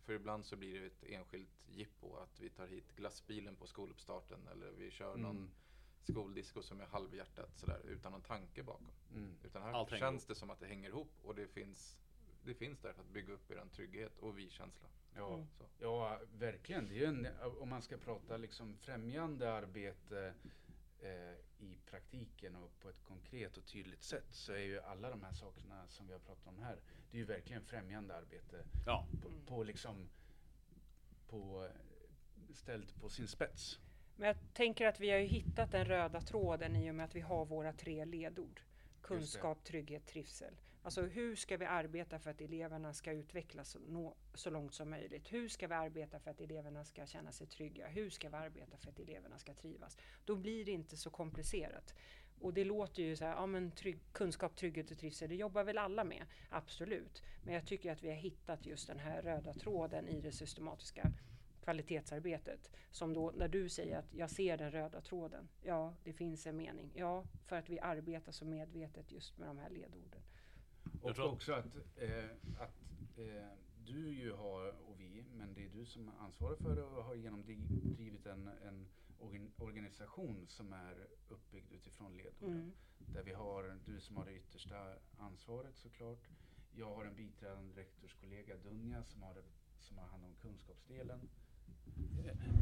[0.04, 2.16] för ibland så blir det ett enskilt jippo.
[2.16, 4.48] Att vi tar hit glassbilen på skoluppstarten.
[4.52, 5.50] Eller vi kör någon Mm.
[6.02, 7.80] skoldisco som är halvhjärtat sådär.
[7.88, 8.90] Utan någon tanke bakom.
[9.14, 9.34] Mm.
[9.44, 11.10] Utan här Allt känns det som att det hänger ihop.
[11.22, 11.96] Och det finns,
[12.44, 14.88] det finns där för att bygga upp er trygghet och vi-känsla.
[15.16, 15.46] Ja, Mm.
[15.78, 16.88] Ja, verkligen.
[16.88, 17.28] Det är ju en,
[17.60, 20.50] om man ska prata liksom främjande arbete eh,
[21.58, 25.32] i praktiken och på ett konkret och tydligt sätt så är ju alla de här
[25.32, 26.78] sakerna som vi har pratat om här,
[27.10, 29.06] det är ju verkligen främjande arbete Ja.
[29.22, 30.08] på, på liksom
[31.28, 31.68] på,
[32.52, 33.78] ställt på sin spets.
[34.16, 37.14] Men jag tänker att vi har ju hittat den röda tråden i och med att
[37.14, 38.60] vi har våra tre ledord.
[39.02, 40.54] Kunskap, trygghet, trivsel.
[40.84, 45.32] Alltså hur ska vi arbeta för att eleverna ska utvecklas nå så långt som möjligt?
[45.32, 47.88] Hur ska vi arbeta för att eleverna ska känna sig trygga?
[47.88, 49.98] Hur ska vi arbeta för att eleverna ska trivas?
[50.24, 51.94] Då blir det inte så komplicerat.
[52.40, 55.64] Och det låter ju så här, ja men trygg, kunskap, trygghet och trivsel, det jobbar
[55.64, 56.26] väl alla med?
[56.48, 57.22] Absolut.
[57.44, 61.12] Men jag tycker att vi har hittat just den här röda tråden i det systematiska
[61.62, 62.70] kvalitetsarbetet.
[62.90, 65.48] Som då när du säger att jag ser den röda tråden.
[65.62, 66.92] Ja, det finns en mening.
[66.94, 70.20] Ja, för att vi arbetar så medvetet just med de här ledorden.
[71.04, 73.48] Och också att, eh, att eh,
[73.84, 77.14] du ju har, och vi, men det är du som ansvarar för det och har
[77.14, 78.88] genomdrivit en, en
[79.18, 82.56] organ, organisation som är uppbyggd utifrån ledorden.
[82.56, 82.72] Mm.
[82.98, 86.28] Där vi har du som har det yttersta ansvaret såklart.
[86.72, 89.42] Jag har en biträdande rektorskollega Dunja som har,
[89.80, 91.28] som har hand om kunskapsdelen.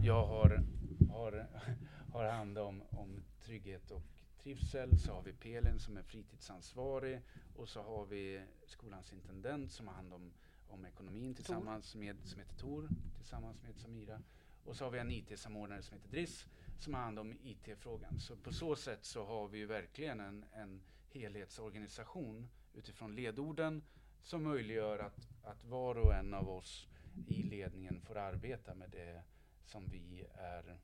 [0.03, 0.65] Jag har,
[1.11, 1.47] har,
[2.13, 4.99] har hand om, om trygghet och trivsel.
[4.99, 7.21] Så har vi Pelin som är fritidsansvarig
[7.57, 10.33] och så har vi skolans intendent som har hand om,
[10.69, 14.21] om ekonomin tillsammans med, som heter Tor tillsammans med Samira.
[14.65, 16.47] Och så har vi en IT-samordnare som heter Driss
[16.79, 18.21] som har hand om IT-frågan.
[18.21, 23.83] Så på så sätt så har vi ju verkligen en, en helhetsorganisation utifrån ledorden
[24.23, 26.89] som möjliggör att, att var och en av oss
[27.29, 29.23] i ledningen får arbeta med det
[29.65, 30.79] som vi är bäst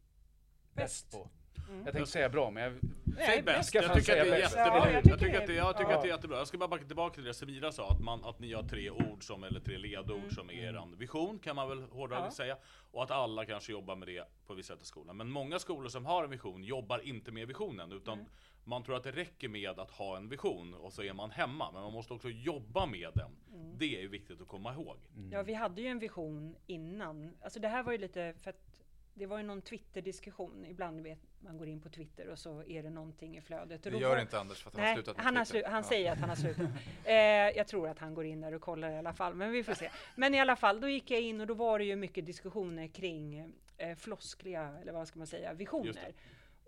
[0.75, 1.11] Bäst.
[1.11, 1.29] på.
[1.69, 1.83] Mm.
[1.85, 2.73] Jag tänkte säga bra, men jag
[3.19, 3.75] Nej, Bäst.
[3.75, 4.57] Jag fan tycker att det är bäst.
[4.57, 4.79] jättebra.
[4.79, 6.15] Ja, jag jag, tycker tycker att det, jag tycker att det är Ja.
[6.17, 6.39] jättebra.
[6.39, 8.91] Jag ska bara backa tillbaka till det Samira sa, att, man, att ni har tre
[8.91, 10.31] ord som, eller tre ledord Mm.
[10.31, 12.31] som är er vision, kan man väl hårdraget Ja.
[12.31, 12.57] säga.
[12.93, 15.17] Och att alla kanske jobbar med det på vissa sätt i skolan.
[15.17, 18.31] Men många skolor som har en vision jobbar inte med visionen, utan Mm.
[18.65, 21.73] man tror att det räcker med att ha en vision och så är man hemma.
[21.73, 23.31] Men man måste också jobba med den.
[23.55, 23.79] Mm.
[23.79, 24.97] Det är ju viktigt att komma ihåg.
[25.33, 27.37] Ja, vi hade ju en vision innan.
[27.43, 28.83] Alltså det här var ju lite för att
[29.19, 30.67] det var ju någon Twitter-diskussion.
[30.67, 33.83] Ibland vet man går in på Twitter och så är det någonting i flödet.
[33.83, 35.69] Det gör var- inte Anders för att han har Nej, slutat med han, har Twitter.
[35.69, 35.89] slu- han Ja.
[35.89, 36.67] säger att han har slutat.
[37.05, 37.15] eh,
[37.57, 39.75] jag tror att han går in där och kollar i alla fall, men vi får
[39.75, 39.91] se.
[40.17, 42.87] Men i alla fall, då gick jag in och då var det ju mycket diskussioner
[42.87, 46.13] kring eh, floskliga, eller vad ska man säga, visioner.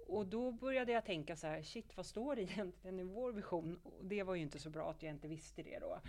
[0.08, 3.80] Och då började jag tänka så här, shit vad står det egentligen i vår vision?
[3.84, 6.00] Och det var ju inte så bra att jag inte visste det då.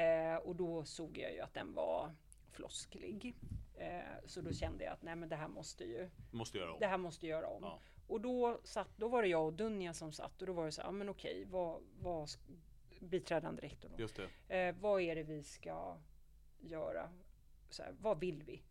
[0.00, 2.10] Eh, och då såg jag ju att den var
[2.52, 3.36] flosklig.
[3.74, 6.80] Eh, så då kände jag att nej men det här måste ju Måste göra om.
[6.80, 7.62] det här måste göra om.
[7.62, 7.80] Ja.
[8.06, 10.72] Och då, satt, då var det jag och Dunja som satt och då var det
[10.72, 12.28] så här, ja men okej, vad, vad
[13.00, 14.02] biträdande rektor då.
[14.02, 14.56] Just det.
[14.68, 15.98] Eh, vad är det vi ska
[16.60, 17.10] göra?
[17.70, 18.62] Så här, vad vill vi?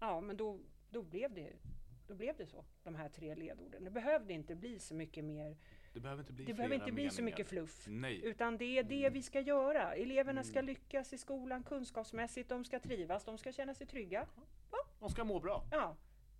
[0.00, 0.58] Ja, men då,
[0.90, 1.52] då, blev det,
[2.06, 3.84] då blev det så, de här tre ledorden.
[3.84, 5.56] Det behövde inte bli så mycket mer,
[5.92, 7.84] Det behöver inte bli det behöver inte bli så mycket fluff.
[7.88, 8.24] Nej.
[8.24, 9.94] Utan det är det vi ska göra.
[9.94, 10.66] Eleverna ska Mm.
[10.66, 14.26] lyckas i skolan kunskapsmässigt, de ska trivas, de ska känna sig trygga.
[15.00, 15.64] De ska må bra.
[15.70, 15.96] Ja,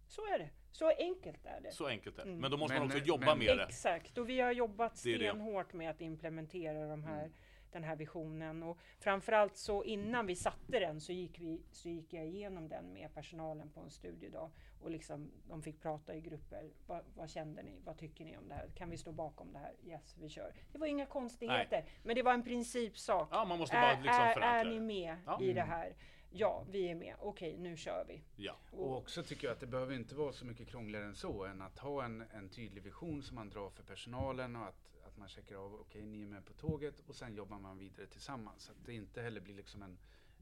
[0.08, 0.50] så är det.
[0.72, 1.72] Så enkelt är det.
[1.72, 2.28] Så enkelt är det.
[2.30, 2.40] Mm.
[2.40, 3.64] Men då måste Men- man också jobba men- med det.
[3.64, 7.32] Exakt, och vi har jobbat stenhårt med att implementera de här, Mm.
[7.72, 8.62] Den här visionen.
[8.62, 12.92] Och framförallt så innan vi satte den så gick, vi, så gick jag igenom den
[12.92, 14.50] med personalen på en studiedag.
[14.80, 16.70] Och liksom, de fick prata i grupper.
[16.86, 17.80] Vad, vad kände ni?
[17.84, 18.68] Vad tycker ni om det här?
[18.74, 19.74] Kan vi stå bakom det här?
[19.86, 20.52] Yes, vi kör.
[20.72, 23.28] Det var inga konstigheter, men det var en principsak.
[23.30, 25.42] Ja, man måste är, bara liksom är, är ni med Ja.
[25.42, 25.94] i det här?
[26.32, 27.14] Ja, vi är med.
[27.18, 28.22] Okej, nu kör vi.
[28.36, 28.56] Ja.
[28.72, 31.62] Och också tycker jag att det behöver inte vara så mycket krångligare än så, än
[31.62, 34.90] att ha en, en tydlig vision som man drar för personalen och att
[35.20, 38.62] man checkar av, okej ni är med på tåget och sen jobbar man vidare tillsammans.
[38.62, 39.98] Så att det inte heller blir liksom en,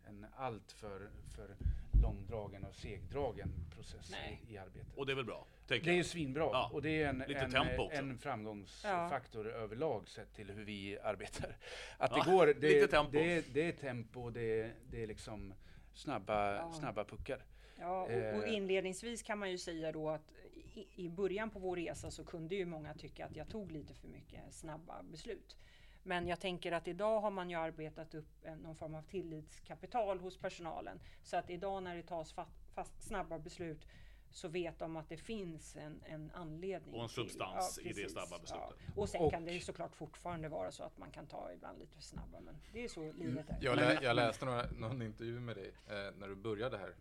[0.06, 1.56] en allt för, för
[2.02, 4.10] långdragen och segdragen process
[4.46, 4.96] i, i arbetet.
[4.96, 5.46] Och det är väl bra?
[5.66, 5.96] Det är jag.
[5.96, 6.70] ju svinbra Ja.
[6.72, 7.54] och det är en, Lite en,
[7.90, 11.56] en framgångsfaktor överlag sett till hur vi arbetar.
[11.98, 13.12] Att Ja, det går, det, lite tempo.
[13.12, 15.54] Det, är- det är tempo och det, är- det är liksom
[15.94, 16.72] snabba, Ja.
[16.72, 17.44] snabba puckar.
[17.78, 18.54] Ja, och, och Eh.
[18.54, 20.32] inledningsvis kan man ju säga då att
[20.74, 23.94] i, i början på vår resa så kunde ju många tycka att jag tog lite
[23.94, 25.56] för mycket snabba beslut.
[26.02, 30.20] Men jag tänker att idag har man ju arbetat upp en, någon form av tillitskapital
[30.20, 31.00] hos personalen.
[31.22, 33.86] Så att idag när det tas fast, fast snabba beslut
[34.30, 36.94] så vet de att det finns en, en anledning.
[36.94, 38.76] Och en till- substans i det snabba beslutet.
[38.96, 41.78] Och sen Och- kan det ju såklart fortfarande vara så att man kan ta ibland
[41.78, 42.40] lite för snabba.
[42.40, 43.58] Men det är så livet är.
[43.60, 46.94] Jag, lä, jag läste några, någon intervju med dig eh, när du började här.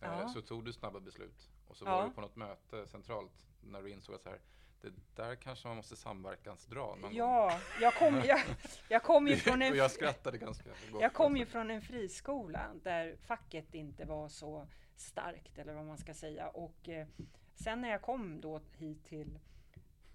[0.00, 0.28] Eh, Ja.
[0.28, 1.50] Så tog du snabba beslut.
[1.68, 1.96] Och så Ja.
[1.96, 4.40] var du på något möte centralt när du insåg att så här,
[4.80, 7.12] det där kanske man måste samverkansdra någon gång.
[7.14, 8.40] Ja, jag kom, jag,
[8.88, 11.02] jag kom ju från en jag skrattade ganska gott.
[11.02, 14.66] Jag kom ju från en friskola där facket inte var så
[14.96, 16.48] starkt eller vad man ska säga.
[16.48, 17.06] Och eh,
[17.54, 19.38] sen när jag kom då hit till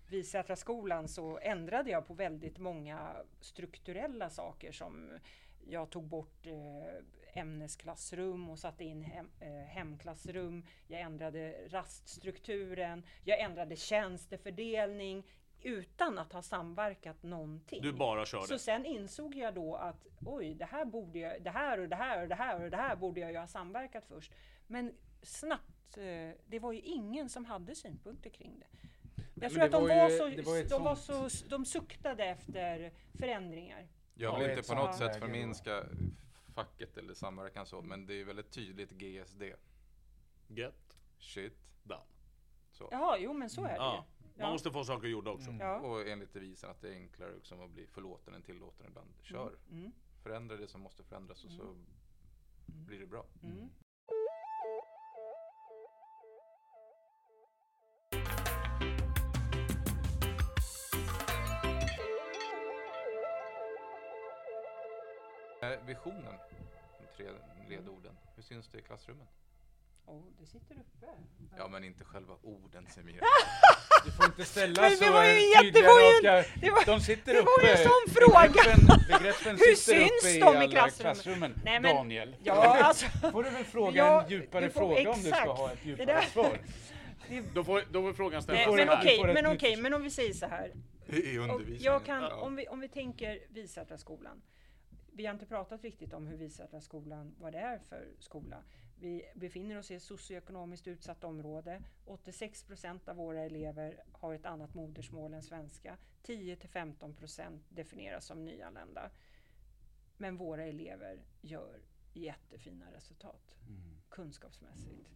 [0.10, 5.10] Visätraskolan så ändrade jag på väldigt många strukturella saker som
[5.68, 7.04] jag tog bort eh,
[7.34, 10.66] ämnesklassrum och satte in hem, eh, hemklassrum.
[10.88, 13.04] Jag ändrade raststrukturen.
[13.24, 15.24] Jag ändrade tjänstefördelning
[15.62, 17.82] utan att ha samverkat någonting.
[17.82, 18.48] Du bara körde.
[18.48, 21.96] Så sen insåg jag då att oj, det här borde jag, det här och det
[21.96, 24.32] här och det här och det här borde jag ju ha samverkat först.
[24.68, 26.04] Men snabbt, eh,
[26.48, 28.66] det var ju ingen som hade synpunkter kring det.
[29.42, 32.26] Jag tror att de var var, ju- så, var de var sånt- så, de suktade
[32.26, 33.88] efter förändringar.
[34.14, 35.84] Jag Ja, vill inte på något sätt förminska
[36.64, 39.44] facket eller samverkan så, men det är väldigt tydligt GSD.
[40.48, 41.54] Get Shit.
[41.84, 42.02] done.
[42.72, 42.88] Så.
[42.92, 44.06] Jaha, jo men så är det Ja.
[44.20, 44.28] ju.
[44.38, 44.52] Man Ja.
[44.52, 45.50] måste få saker gjorda också.
[45.50, 45.62] Mm.
[45.68, 45.80] Ja.
[45.80, 49.10] Och enligt devisen att det är enklare liksom att bli förlåten än tillåten ibland.
[49.22, 49.56] Kör.
[49.72, 49.92] Mm.
[50.24, 51.76] Förändra det som måste förändras och så
[52.66, 53.26] blir det bra.
[65.74, 65.80] Mm.
[65.82, 66.34] Eh, Visionen,
[67.00, 67.32] de tre
[67.70, 69.28] ledorden, hur syns det i klassrummen?
[70.06, 71.08] Oh, det sitter uppe.
[71.58, 73.20] Ja, men inte själva orden Semir.
[74.06, 76.70] Du får inte ställa Men det så var ju tydliga det var ju raka- det
[76.70, 77.50] var- De sitter det uppe.
[77.58, 78.42] var ju en sån fråga.
[78.50, 81.14] Begreppen, begreppen Hur syns i de i alla klassrummen?
[81.16, 81.62] klassrummen.
[81.64, 82.36] Nej, men- Daniel.
[82.44, 83.06] Ja, alltså.
[83.32, 85.48] får du väl fråga Ja, en djupare får- fråga om du ska exakt.
[85.52, 86.60] ha ett Det djupare där- svar.
[87.54, 88.98] Då får, då får frågan ställas men en- här.
[89.00, 90.72] okej, men okej, men om vi säger så här.
[91.08, 91.82] I Och undervisningen.
[91.84, 92.36] jag kan, Ja.
[92.36, 94.42] om, vi, om vi tänker Visätraskolan.
[95.14, 98.64] Vi har inte pratat riktigt om hur Visätraskolan, vad det är för skola.
[99.00, 101.84] Vi befinner oss i ett socioekonomiskt utsatt område.
[102.06, 105.98] 86 procent av våra elever har ett annat modersmål än svenska.
[106.24, 109.12] 10 till 15 procent definieras som nyanlända.
[110.18, 111.82] Men våra elever gör
[112.14, 113.56] jättefina resultat
[114.12, 115.10] kunskapsmässigt.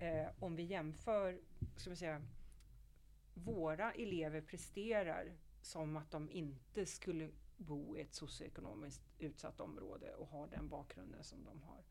[0.00, 1.40] Eh, om vi jämför,
[1.76, 2.22] ska vi säga,
[3.34, 5.32] våra elever presterar
[5.62, 7.28] som att de inte skulle
[7.60, 11.84] bo i ett socioekonomiskt utsatt område och ha den bakgrunden som de har.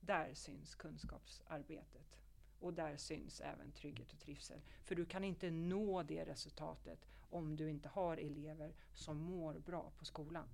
[0.00, 2.16] Där syns kunskapsarbetet.
[2.60, 4.60] Och där syns även trygghet och trivsel.
[4.84, 9.92] För du kan inte nå det resultatet om du inte har elever som mår bra
[9.98, 10.48] på skolan.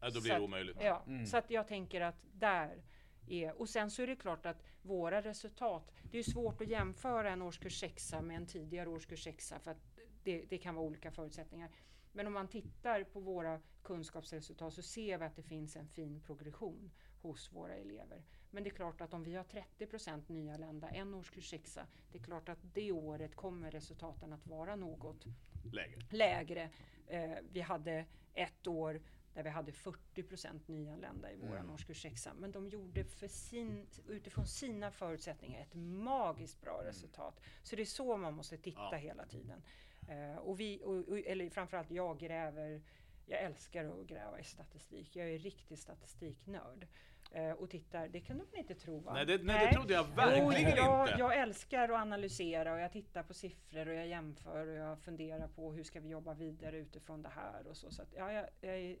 [0.00, 0.76] Nej, då blir Så det att- omöjligt.
[0.80, 1.26] Ja, Mm.
[1.26, 2.82] så att jag tänker att där
[3.28, 7.30] är, och sen så är det klart att våra resultat, det är svårt att jämföra
[7.30, 11.10] en årskurs sexa med en tidigare årskurs sexa för att det, det kan vara olika
[11.10, 11.70] förutsättningar.
[12.16, 16.20] Men om man tittar på våra kunskapsresultat så ser vi att det finns en fin
[16.20, 16.90] progression
[17.22, 18.22] hos våra elever.
[18.50, 22.18] Men det är klart att om vi har 30 procent nyanlända, en årskurs sexa, det
[22.18, 25.26] är klart att det året kommer resultaten att vara något
[25.72, 25.98] Läge.
[26.10, 26.70] lägre.
[27.06, 29.02] Eh, vi hade ett år
[29.34, 32.34] där vi hade 40 procent nyanlända i våran årskurs sexa.
[32.34, 37.40] Men de gjorde sin, utifrån sina förutsättningar ett magiskt bra resultat.
[37.62, 38.96] Så det är så man måste titta Ja.
[38.96, 39.62] hela tiden.
[40.08, 42.82] Eh, och vi, och, och, eller framförallt jag gräver,
[43.26, 45.16] jag älskar att gräva i statistik.
[45.16, 46.86] Jag är riktig statistiknörd.
[47.30, 49.12] Eh, och tittar, det kunde man inte tro va?
[49.12, 51.18] Nej, det, nej, det trodde jag verkligen jag, inte.
[51.18, 55.48] Jag älskar att analysera och jag tittar på siffror och jag jämför och jag funderar
[55.48, 57.90] på hur ska vi jobba vidare utifrån det här och så.
[57.90, 58.96] så att, ja, jag, jag är,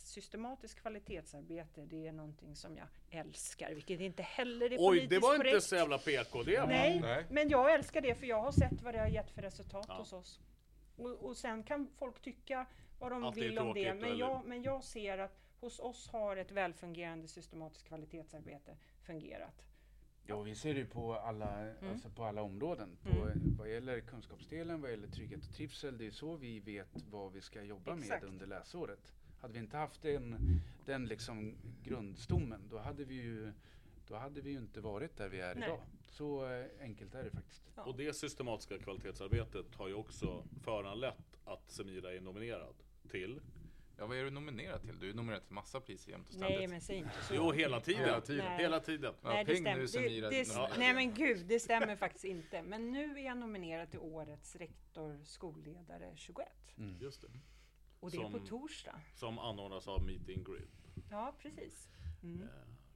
[0.00, 5.18] systematiskt kvalitetsarbete, det är någonting som jag älskar, vilket inte heller är Oj, politiskt det
[5.18, 5.64] var inte korrekt.
[5.64, 6.66] så jävla PK det.
[6.66, 7.24] Nej, Nej.
[7.30, 9.94] men jag älskar det för jag har sett vad det har gett för resultat Ja.
[9.98, 10.40] hos oss.
[10.96, 12.66] Och, och sen kan folk tycka
[12.98, 16.36] vad de är vill om det, men jag, men jag ser att hos oss har
[16.36, 19.62] ett välfungerande systematiskt kvalitetsarbete fungerat.
[20.28, 21.90] Ja, vi ser det ju på alla, Mm.
[21.92, 22.96] alltså på alla områden.
[23.02, 25.98] På, Vad gäller kunskapsdelen, vad gäller trygghet och trivsel.
[25.98, 28.22] Det är så vi vet vad vi ska jobba Exakt.
[28.22, 29.12] med under läsåret.
[29.40, 33.52] Hade vi inte haft den, den liksom grundstommen, då hade vi ju
[34.08, 35.68] då hade vi ju inte varit där vi är Nej.
[35.68, 35.80] idag.
[36.08, 37.62] Så eh, enkelt är det faktiskt.
[37.74, 37.84] Ja.
[37.84, 42.74] Och det systematiska kvalitetsarbetet har ju också föranlett att Semira är nominerad
[43.10, 43.40] till
[43.98, 44.98] Ja, vad är du nominerad till?
[44.98, 46.58] Du är nominerad till massa priser jämt och ständigt.
[46.58, 47.34] Nej, men säg inte så.
[47.34, 48.04] Jo, hela tiden.
[48.04, 48.44] Hela tiden.
[48.44, 48.58] Nej.
[48.58, 49.14] Hela tiden.
[49.22, 50.30] Ja, Nej, det stämmer.
[50.30, 52.62] det, det, nej men gud, det stämmer faktiskt inte.
[52.62, 56.48] Men nu är jag nominerad till Årets rektor skolledare 21.
[57.00, 57.28] Just det.
[58.00, 59.00] Och det är på Som- torsdag.
[59.14, 60.68] Som anordnas av Meeting Grid.
[61.10, 61.88] Ja, precis.
[62.22, 62.48] Mm.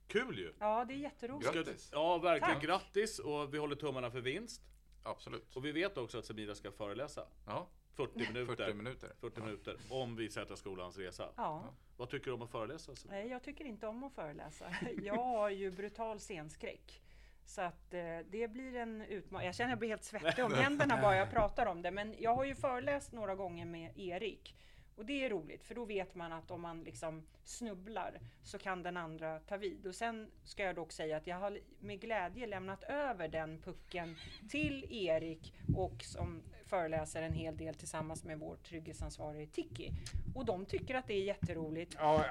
[0.07, 0.53] Kul ju!
[0.59, 1.53] Ja, det är jätteroligt.
[1.53, 1.89] Grattis.
[1.93, 2.55] Ja, verkligen.
[2.55, 2.63] Tack.
[2.65, 4.63] Grattis och vi håller tummarna för vinst.
[5.03, 5.57] Absolut.
[5.57, 8.57] Och vi vet också att Semira ska föreläsa Ja, 40 minuter.
[8.57, 9.13] 40 minuter.
[9.21, 11.29] 40 minuter om vi sätter skolans resa.
[11.37, 11.65] Ja.
[11.97, 12.93] Vad tycker du om att föreläsa?
[13.09, 14.75] Nej, jag tycker inte om att föreläsa.
[15.03, 17.03] Jag har ju brutal scenskräck.
[17.45, 19.47] Så att eh, det blir en utmaning.
[19.47, 21.91] Jag känner att jag blir helt svettig om händerna bara jag pratar om det.
[21.91, 24.57] Men jag har ju föreläst några gånger med Erik.
[25.01, 28.83] Och det är roligt för då vet man att om man liksom snubblar så kan
[28.83, 29.87] den andra ta vid.
[29.87, 34.17] Och sen ska jag dock säga att jag har med glädje lämnat över den pucken
[34.51, 39.93] till Erik och som föreläser en hel del tillsammans med vår trygghetsansvarige Tiki.
[40.35, 41.97] Och de tycker att det är jätteroligt.
[41.99, 42.25] Ja,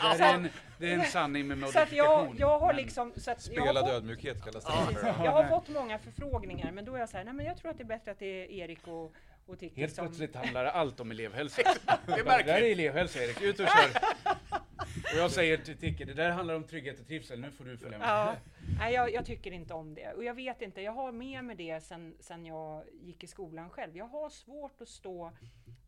[0.00, 0.48] alltså, det, är en,
[0.78, 2.26] det är en sanning med Så att modifikation.
[2.26, 3.12] jag, jag har liksom...
[3.16, 4.72] Så att jag, Spelad har fått, ödmjukhet kallas det
[5.24, 7.70] jag har fått många förfrågningar men då är jag så här, nej men jag tror
[7.70, 9.12] att det är bättre att det är Erik och,
[9.48, 10.06] och Tiki Helt som...
[10.06, 11.62] plötsligt handlar allt om elevhälsa.
[11.62, 12.78] Det är Det där är märkligt.
[12.78, 14.00] elevhälsa Erik, ut och kör!
[15.12, 17.76] Och jag säger till Ticke, det där handlar om trygghet och trivsel, nu får du
[17.76, 18.08] följa med.
[18.08, 18.36] Ja,
[18.78, 20.12] nej, jag, jag tycker inte om det.
[20.12, 23.70] Och jag vet inte, jag har med mig det sen, sen jag gick i skolan
[23.70, 23.96] själv.
[23.96, 25.32] Jag har svårt att stå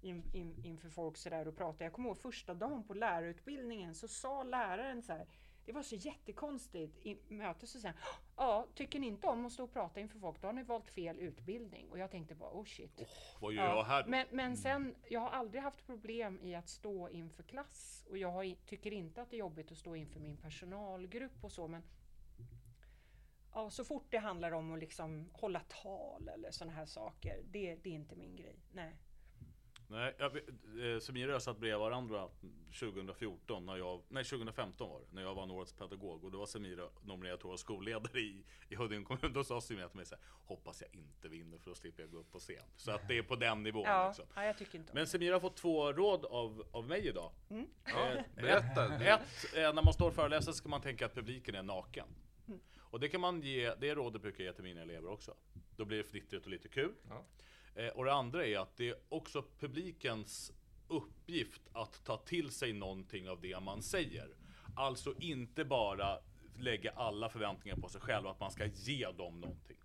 [0.03, 1.85] in, in, inför folk sådär och prata.
[1.85, 5.27] Jag kommer ihåg första dagen på lärarutbildningen så sa läraren så här.
[5.71, 7.69] Det var så jättekonstigt i mötet.
[7.69, 7.93] Så sen,
[8.37, 10.91] ja, tycker ni inte om att stå och prata inför folk, då har ni valt
[10.91, 11.91] fel utbildning.
[11.91, 13.03] Och jag tänkte bara, oh shit.
[13.41, 14.05] Vad gör jag här?
[14.07, 18.07] Men, men sen, jag har aldrig haft problem i att stå inför klass.
[18.11, 21.53] Och jag har, tycker inte att det är jobbigt att stå inför min personalgrupp och
[21.53, 21.69] så.
[21.69, 21.83] Men
[23.55, 27.75] ja, så fort det handlar om att liksom hålla tal eller sådana här saker, det,
[27.75, 28.57] det är inte min grej.
[28.73, 28.97] Nej.
[29.91, 32.29] Nej, jag, eh, Samira och jag satt bredvid varandra
[32.81, 36.47] 2014, när jag, nej 2015 var det, när jag vann årets pedagog och då var
[36.47, 39.33] Samira nominerad till årets skolledare i, i Huddinge kommun.
[39.33, 42.11] Då sa Samira till mig så här, hoppas jag inte vinner för då slipper jag
[42.13, 42.63] gå upp på scen.
[42.77, 44.27] Så att det är på den nivån Ja, liksom.
[44.35, 47.33] ja, jag tycker inte om Men Samira har fått två råd av, av mig idag.
[47.49, 48.95] Ja, Eh, berätta.
[48.95, 49.21] Ett,
[49.57, 52.07] eh, när man står och föreläser ska man tänka att publiken är naken.
[52.79, 55.35] Och det kan man ge, det rådet brukar jag ge till mina elever också.
[55.77, 56.95] Då blir det fnittrigt och lite kul.
[57.09, 57.25] Ja.
[57.81, 60.53] Eh, och det andra är att det är också publikens
[60.89, 64.29] uppgift att ta till sig någonting av det man säger.
[64.77, 66.19] Alltså inte bara
[66.59, 69.77] lägga alla förväntningar på sig själv, att man ska ge dem någonting.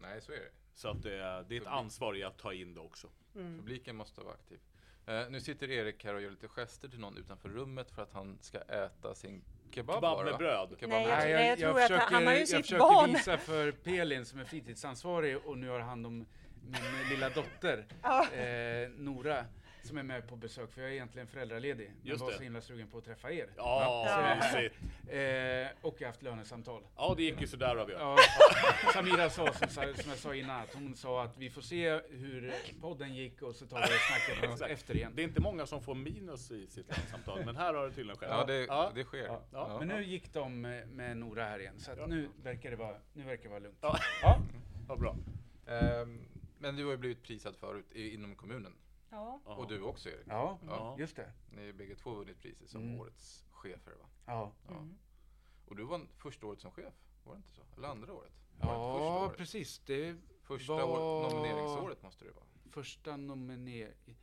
[0.00, 0.50] Nej, så är det.
[0.74, 3.08] Så att det, är- det är ett ansvar i att ta in det också.
[3.32, 4.58] Publiken måste vara aktiv.
[5.06, 8.12] Eh, nu sitter Erik här och gör lite gester till någon utanför rummet för att
[8.12, 10.76] han ska äta sin kebab, Kebab med bröd.
[10.80, 11.82] Kebab Nej, med jag- bröd.
[11.82, 13.12] jag tror att han har ju jag sitt försöker barn.
[13.12, 16.26] visa för Pelin som är fritidsansvarig och nu har hand om
[16.70, 17.84] min lilla dotter
[18.84, 19.44] eh, Nora
[19.82, 21.88] som är med på besök för jag är egentligen föräldraledig.
[21.98, 22.36] Men Just var det.
[22.36, 23.46] så himla sugen på att träffa er.
[23.56, 24.34] Ja, Ja.
[24.36, 24.74] mysigt.
[25.08, 26.82] Eh, och jag har haft lönesamtal.
[26.96, 28.16] Ja, det gick ju sådär av Ja,
[28.92, 32.54] Samira sa, som, som jag sa innan, att hon sa att vi får se hur
[32.80, 34.70] podden gick och så tar vi Exakt.
[34.70, 35.12] efter igen.
[35.14, 38.16] Det är inte många som får minus i sitt samtal, men här har det tydligen
[38.16, 38.28] skett.
[38.32, 38.90] Ja, det, Ja.
[38.94, 39.24] det sker.
[39.26, 39.76] Ja, Ja.
[39.78, 42.06] Men nu gick de med, Nora här igen, så att Ja.
[42.06, 43.78] nu verkar det vara, nu verkar det vara lugnt.
[43.80, 43.98] Ja.
[44.22, 44.38] Ja.
[44.86, 45.16] Vad bra.
[45.66, 46.28] Ehm,
[46.58, 48.72] men du har ju blivit prisad förut i, inom kommunen.
[49.10, 49.40] Ja.
[49.44, 50.26] Och du också Erik.
[50.28, 50.96] Ja, Ja.
[50.98, 51.32] just det.
[51.50, 53.00] Ni har bägge två vunnit priser som Mm.
[53.00, 54.06] årets chefer va?
[54.26, 54.74] Ja, Ja.
[54.74, 54.98] Mm.
[55.66, 56.94] Och du var första året som chef,
[57.24, 57.62] var det inte så?
[57.76, 58.32] Eller andra året?
[58.60, 59.36] Var ja första året?
[59.38, 59.78] precis.
[59.78, 62.44] Det Första var- år, nomineringsåret måste det vara.
[62.70, 64.16] första nominering...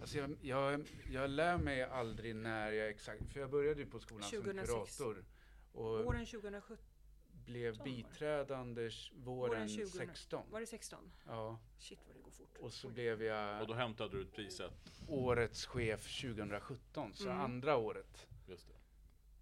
[0.00, 3.32] Alltså jag, jag, jag lär mig aldrig när jag exakt...
[3.32, 4.96] För jag började ju på skolan 2006.
[4.96, 5.24] som kurator.
[5.72, 6.76] Och Våren 2017,
[7.44, 9.86] blev biträdande våren Våren 20.
[9.86, 10.44] 16.
[10.50, 11.12] var det 16?
[11.26, 12.56] Ja, Shit vad det går fort.
[12.60, 14.72] och så blev Och jag då hämtade du ut priset.
[15.08, 17.14] årets chef 2017.
[17.14, 17.40] Så Mm.
[17.40, 18.74] andra året Just det.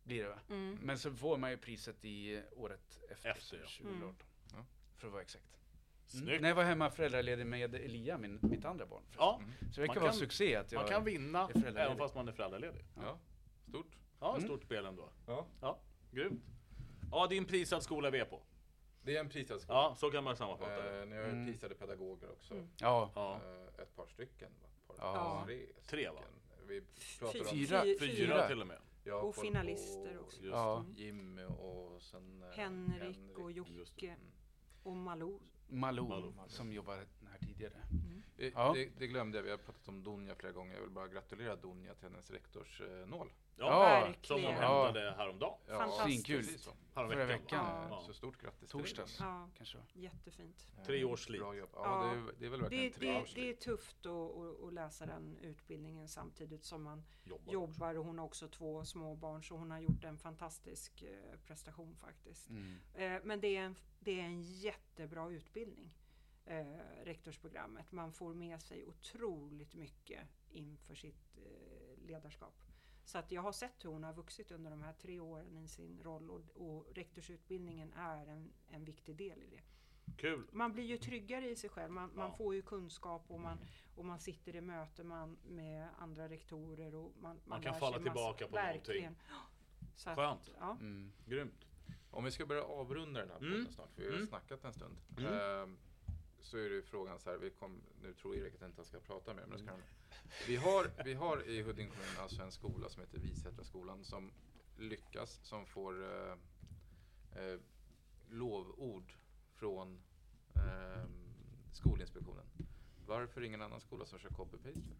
[0.05, 0.39] blir det va?
[0.51, 0.79] Mm.
[0.83, 3.67] Men så får man ju priset i året efter, Efter, ja.
[3.69, 4.27] 2018.
[4.53, 4.65] Ja.
[4.97, 5.45] För att vara exakt.
[5.45, 6.27] Mm.
[6.27, 6.41] Snyggt.
[6.43, 9.03] När jag var hemma föräldraledig med Elia, min, mitt andra barn.
[9.17, 10.81] Ja, Så det verkar vara succé att jag...
[10.81, 12.85] man kan vinna även fast man är föräldraledig.
[12.97, 13.19] Ja,
[13.69, 13.97] stort.
[14.21, 14.49] Ja, Mm.
[14.49, 15.13] stort spel ändå.
[15.27, 15.47] Ja.
[15.61, 15.79] Ja,
[16.13, 16.43] grymt.
[17.15, 18.43] Ja, din prisad skola är vi är på.
[19.03, 19.79] Det är en prisad skola.
[19.79, 21.01] Ja, så kan man sammanfatta det.
[21.03, 21.47] Eh, ni har Mm.
[21.47, 22.55] prisade pedagoger också.
[22.55, 22.69] Mm.
[22.81, 23.11] Ja.
[23.15, 23.35] Ja.
[23.35, 24.49] Eh, ett par stycken.
[24.65, 25.43] Ett par, Ja.
[25.47, 26.21] Tre, Tre, va?
[26.67, 26.83] Vi
[27.19, 27.83] pratar om Fyra.
[27.83, 28.79] Fy- Fyra till och med.
[29.05, 30.43] Jakob Och finalister också.
[30.43, 30.85] Just Ja.
[30.97, 34.21] Jimmy och sen eh, Henrik och just Jocke Mm.
[34.83, 35.41] och Malou.
[35.69, 36.33] Malou, Malou.
[36.49, 37.77] som jobbar här tidigare.
[38.39, 38.73] Eh, Ja.
[38.75, 40.75] Det, det glömde jag, vi har pratat om Donja flera gånger.
[40.75, 43.33] Jag vill bara gratulera Donja till hennes rektorsnål.
[43.57, 45.59] Ja, Ja, som hon hämtade häromdagen.
[45.67, 46.27] Fantastiskt.
[46.27, 46.59] Svinkul.
[46.59, 46.71] så.
[46.93, 47.67] Förra veckan.
[47.67, 48.03] Eh, Ja.
[48.07, 49.17] Så stort grattis Torsdags.
[49.17, 49.33] till dig.
[49.33, 49.79] Ja, Kanske.
[49.93, 50.69] jättefint.
[50.79, 51.41] Eh, Tre års slit.
[51.41, 51.67] Ja, Ja.
[51.75, 54.73] Det, är, det är väl verkligen Det, tre det, års det är tufft att, att,
[54.73, 57.53] läsa den utbildningen samtidigt som man Jobbar.
[57.53, 61.39] jobbar och hon har också två små barn så hon har gjort en fantastisk eh,
[61.47, 62.49] prestation faktiskt.
[62.51, 62.77] Mm.
[62.95, 65.91] Eh, men det är, en, det är en jättebra utbildning,
[66.47, 66.67] eh,
[67.05, 67.93] rektorsprogrammet.
[67.93, 70.21] Man får med sig otroligt mycket
[70.51, 72.55] inför sitt eh, ledarskap.
[73.05, 75.69] Så att jag har sett hur hon har vuxit under de här tre åren i
[75.69, 79.63] sin roll och, och rektorsutbildningen är en, en viktig del i det.
[80.17, 80.47] Kul.
[80.53, 82.37] Man blir ju tryggare i sig själv, man, man Ja.
[82.37, 83.59] får ju kunskap och man,
[83.95, 87.99] och man sitter i möte man, med andra rektorer och man, man, kan lär falla
[87.99, 89.17] tillbaka på verkligen.
[89.97, 90.51] Så att, Skönt.
[90.61, 90.71] Ja.
[90.81, 91.13] Mm.
[91.27, 91.65] Grymt.
[92.11, 93.73] Om vi ska börja avrunda den här podden Mm.
[93.73, 94.27] snart, för vi har Mm.
[94.27, 94.97] snackat en stund.
[95.19, 95.33] Mm.
[95.33, 95.77] Ehm,
[96.45, 98.85] så är det ju frågan så här, vi kom, nu tror Erik att jag inte
[98.85, 99.81] ska prata mer, men det ska han.
[100.49, 104.31] Vi har, vi har i Huddinge kommun alltså en skola som heter Visätraskolan som
[104.79, 106.33] lyckas, som får eh,
[107.45, 107.59] eh,
[108.31, 109.13] lovord
[109.55, 110.01] från
[110.57, 111.05] eh,
[111.73, 112.45] Skolinspektionen.
[113.07, 114.95] Varför ingen annan skola som kör copy-paste?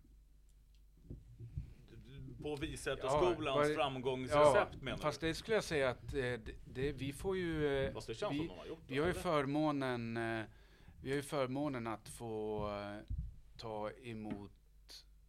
[2.43, 5.27] På Visätra Ja, skolans vad- framgångsrecept menar fast du?
[5.27, 7.67] det skulle jag säga att eh, det, det, vi får ju...
[7.79, 8.79] eh, Fast det känns vi, som de har gjort.
[8.87, 10.45] Vi har ju förmånen, eh,
[11.05, 13.15] vi har ju förmånen att få eh,
[13.57, 14.53] ta emot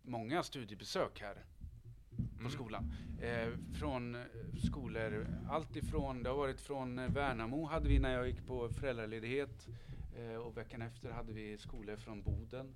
[0.02, 1.36] många studiebesök här
[2.16, 2.52] på Mm.
[2.52, 2.94] skolan.
[3.22, 3.50] Eh,
[3.80, 4.18] från
[4.72, 9.68] skolor, allt ifrån, det har varit från Värnamo hade vi när jag gick på föräldraledighet
[10.18, 12.76] eh, och veckan efter hade vi skolor från Boden.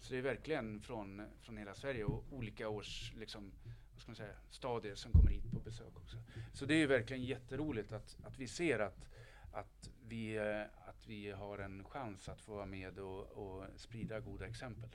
[0.00, 3.52] Så det är verkligen från, från hela Sverige och olika års, liksom,
[3.92, 6.16] vad ska man säga, stadier som kommer hit på besök också.
[6.52, 9.08] Så det är verkligen jätteroligt att, att vi ser att,
[9.58, 14.20] att, vi, eh, att vi har en chans att få vara med och, och sprida
[14.20, 14.90] goda exempel.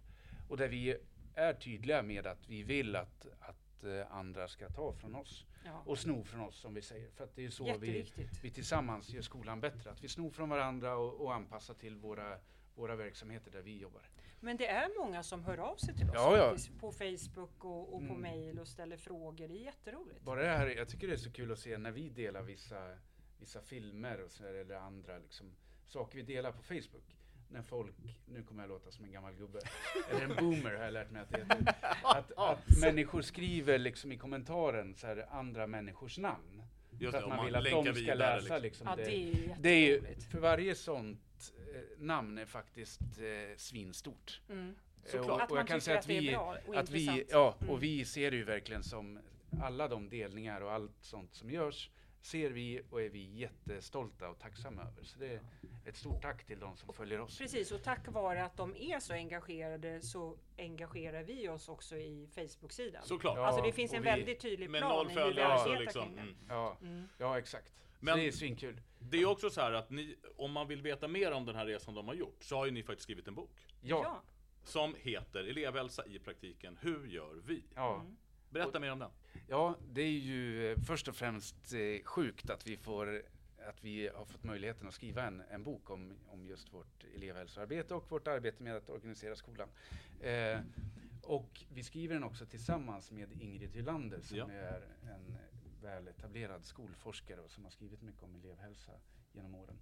[0.49, 0.97] Och där vi
[1.36, 5.84] är tydliga med att vi vill att, att eh, andra ska ta från oss Ja.
[5.86, 7.09] och sno från oss som vi säger.
[7.11, 8.05] För att det är så vi,
[8.43, 9.91] vi tillsammans gör skolan bättre.
[9.91, 12.38] Att vi snor från varandra och, och anpassar till våra,
[12.76, 14.01] våra verksamheter där vi jobbar.
[14.39, 16.55] Men det är många som hör av sig till oss Ja, ja.
[16.80, 18.22] på Facebook och, och på Mm.
[18.22, 19.47] mail och ställer frågor.
[19.47, 20.22] Det är jätteroligt.
[20.22, 22.97] Bara det här, jag tycker det är så kul att se när vi delar vissa,
[23.44, 27.18] vissa filmer och så där, eller andra liksom, saker vi delar på Facebook.
[27.50, 29.60] När folk, nu kommer jag låta som en gammal gubbe,
[30.10, 31.76] eller en boomer har jag lärt mig att det heter.
[32.04, 36.64] Att, att människor skriver liksom i kommentaren så här, andra människors namn.
[37.00, 38.62] Just för att om man vill att de ska läsa liksom.
[38.62, 39.04] liksom, Ja, det.
[39.04, 44.41] det är Det är ju, för varje sånt eh, namn är faktiskt eh, svinstort.
[44.50, 44.76] Mm.
[45.06, 45.30] Såklart.
[45.30, 47.56] Och, Att och man jag kan säga att att vi, bra och att vi, ja,
[47.62, 47.74] Mm.
[47.74, 49.20] och vi ser det ju verkligen som
[49.62, 51.89] alla de delningar och allt sånt som görs
[52.24, 55.04] ser vi och är vi jättestolta och tacksamma över.
[55.04, 55.40] Så det är
[55.86, 57.38] ett stort tack till de som följer oss.
[57.38, 62.30] Precis, och tack vare att de är så engagerade så engagerar vi oss också i
[62.36, 63.04] Facebook-sidan.
[63.06, 63.38] Såklart.
[63.38, 66.04] Ja, alltså det finns en vi- väldigt tydlig plan noll i hur vi arbetar liksom.
[66.06, 66.22] kring det.
[66.22, 66.36] Mm.
[66.50, 67.08] Ja, Mm.
[67.18, 67.68] ja exakt.
[67.76, 68.82] Så Men- det är svinkul.
[69.00, 71.66] Det är också så här att ni, om man vill veta mer om den här
[71.66, 73.68] resan de har gjort, så har ju ni faktiskt skrivit en bok.
[73.82, 74.22] Ja, Ja.
[74.64, 77.64] Som heter Elevhälsa i praktiken, hur gör vi?
[77.76, 77.96] ja.
[77.96, 78.18] Mm.
[78.50, 79.12] Berätta mer om den.
[79.48, 83.22] Ja, det är ju eh, först och främst eh, sjukt att vi får
[83.68, 87.94] att vi har fått möjligheten att skriva en, en bok om, om just vårt elevhälsoarbete
[87.96, 89.70] och vårt arbete med att organisera skolan.
[90.22, 90.60] Eh,
[91.22, 94.52] och vi skriver den också tillsammans med Ingrid Hylander som Ja.
[94.52, 95.38] är en
[95.82, 98.92] väl etablerad skolforskare och som har skrivit mycket om elevhälsa
[99.34, 99.80] genom åren.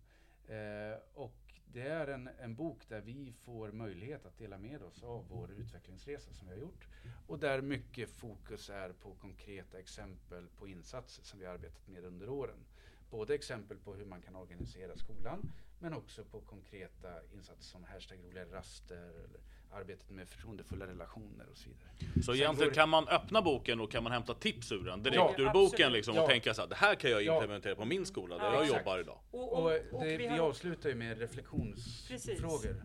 [0.51, 5.03] Eh, och det är en, en bok där vi får möjlighet att dela med oss
[5.03, 6.87] av vår utvecklingsresa som vi har gjort.
[7.27, 12.05] Och där mycket fokus är på konkreta exempel på insatser som vi har arbetat med
[12.05, 12.65] under åren.
[13.09, 18.19] Både exempel på hur man kan organisera skolan men också på konkreta insatser som hashtag
[18.23, 19.39] roliga raster eller
[19.73, 22.13] arbetet med förtroendefulla relationer och så vidare.
[22.15, 25.03] Så Sen egentligen går- kan man öppna boken och kan man hämta tips ur den
[25.03, 25.53] direkt Ja, ur absolut.
[25.53, 26.27] boken liksom och Ja.
[26.27, 27.33] tänka så här, det här kan jag Ja.
[27.33, 28.79] implementera på min skola där Ja, jag exakt.
[28.81, 29.17] jobbar idag.
[29.31, 32.83] Och, Och, och, eh, och det, vi vi har avslutar ju med reflektionsfrågor.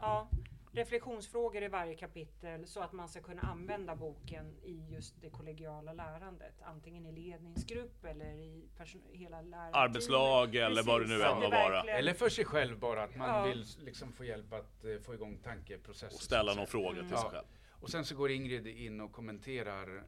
[0.00, 0.28] ja,
[0.72, 5.92] reflektionsfrågor i varje kapitel så att man ska kunna använda boken i just det kollegiala
[5.92, 6.54] lärandet.
[6.62, 8.68] Antingen i ledningsgrupp eller i
[9.12, 9.74] hela lärarteamet.
[9.74, 11.82] Arbetslag eller vad det nu än må vara.
[11.82, 13.44] Eller för sig själv bara, att man Ja.
[13.44, 16.16] vill liksom få hjälp att eh, få igång tankeprocessen.
[16.16, 17.08] Och ställa någon fråga till Mm.
[17.16, 17.30] sig Ja.
[17.30, 17.46] själv.
[17.70, 20.02] Och sen så går Ingrid in och kommenterar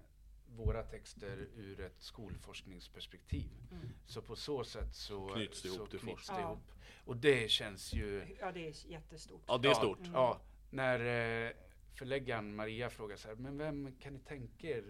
[0.57, 3.49] våra texter ur ett skolforskningsperspektiv.
[3.71, 3.89] Mm.
[4.07, 6.41] Så på så sätt så Knyts det ihop så till knyts det Ja.
[6.41, 6.73] ihop.
[7.05, 8.37] Och det känns ju...
[8.41, 9.43] Ja, det är jättestort.
[9.47, 9.99] Ja, det är ja, stort.
[10.13, 10.41] Ja,
[10.73, 11.01] när
[11.47, 11.53] eh,
[11.95, 14.85] förläggaren Maria frågar så här, men vem kan ni tänka er,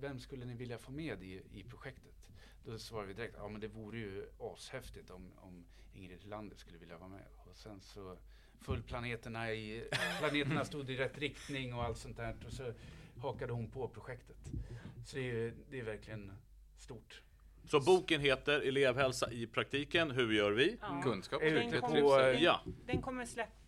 [0.00, 2.28] vem skulle ni vilja få med i, i projektet?
[2.64, 6.78] Då svarar vi direkt, ja men det vore ju ashäftigt om, om Ingrid Hylander skulle
[6.78, 7.24] vilja vara med.
[7.50, 8.16] Och sen så
[8.60, 9.88] föll planeterna i,
[10.18, 12.36] planeterna stod i rätt riktning och allt sånt där.
[12.46, 12.72] Och så
[13.18, 14.36] hakade hon på projektet.
[15.06, 16.32] Så det är, det är verkligen
[16.76, 17.22] stort.
[17.64, 20.78] Så boken heter Elevhälsa i praktiken, hur gör vi?
[20.80, 21.00] Ja.
[21.04, 23.61] Kunskap, Den kommer- Ja, Den kommer släppas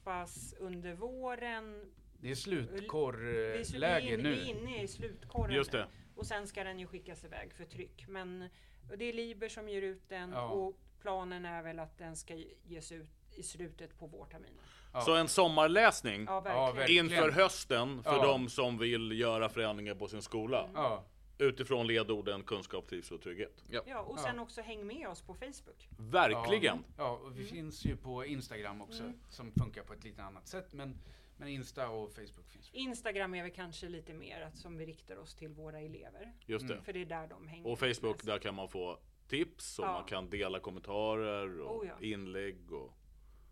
[0.58, 1.92] under våren.
[2.20, 4.34] Det är slutkorrläge in, nu.
[4.34, 5.86] vi är inne i slutkorren just det.
[6.16, 8.04] Och sen ska den ju skickas iväg för tryck.
[8.08, 8.48] Men
[8.96, 10.48] det är Liber som ger ut den Ja.
[10.48, 12.34] och planen är väl att den ska
[12.64, 14.64] ges ut i slutet på vårterminen.
[14.92, 15.00] Ja.
[15.00, 17.04] Så en sommarläsning Ja, verkligen.
[17.04, 18.22] inför hösten för Ja.
[18.26, 20.68] de som vill göra förändringar på sin skola.
[20.74, 21.04] Ja.
[21.38, 23.64] Utifrån ledorden kunskap, trivsel och trygghet.
[23.86, 24.42] Ja, och sen Ja.
[24.42, 25.88] också häng med oss på Facebook.
[25.98, 26.84] Verkligen!
[26.96, 29.18] Ja, och vi finns ju på Instagram också Mm.
[29.28, 30.72] som funkar på ett lite annat sätt.
[30.72, 30.98] Men,
[31.36, 32.70] men Insta och Facebook finns.
[32.72, 36.32] Instagram är väl kanske lite mer att som vi riktar oss till våra elever.
[36.46, 36.74] Just det.
[36.74, 36.84] Mm.
[36.84, 37.66] För det är där de hänger.
[37.66, 39.92] Och Facebook, där kan man få tips och Ja.
[39.92, 42.06] man kan dela kommentarer och Oh ja.
[42.06, 42.72] inlägg.
[42.72, 42.92] Och...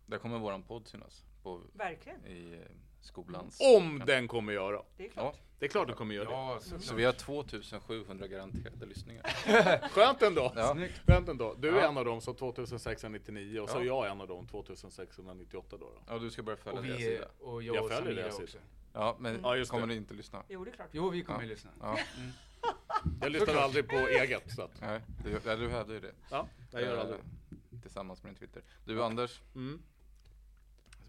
[0.05, 3.59] Där kommer våran podd synas på, Verkligen, i eh, skolans.
[3.77, 4.81] Om den kommer göra!
[4.97, 5.37] det är klart.
[5.63, 9.23] Det är klart den kommer göra Ja, så, Så vi har 2700 garanterade lyssningar.
[9.45, 9.89] det.
[9.91, 10.53] Skönt ändå!
[10.55, 10.73] Ja.
[10.73, 11.01] Snyggt.
[11.07, 11.55] Skönt ändå.
[11.59, 11.87] Du är Ja.
[11.89, 13.81] en av dem som 2699 och så Ja.
[13.81, 15.85] är jag en av dem 2698 då.
[15.85, 16.01] då.
[16.07, 17.25] Ja, du ska börja följa Och, deras sida.
[17.39, 18.57] och jag, Jag följer deras också.
[18.93, 19.93] Ja, men Ja, just kommer det.
[19.93, 20.43] ni inte lyssna?
[20.49, 20.89] Jo, det är klart.
[20.91, 21.47] Jo, vi kommer Ja.
[21.47, 21.71] lyssna.
[21.81, 21.97] Ja,
[23.21, 24.51] Jag lyssnar aldrig på eget.
[24.51, 26.13] Så att, nej, du, ja, du hade ju det.
[26.31, 27.19] ja, jag gör Eh, aldrig.
[27.81, 28.63] Tillsammans med din Twitter.
[28.85, 29.81] Du Anders, Mm.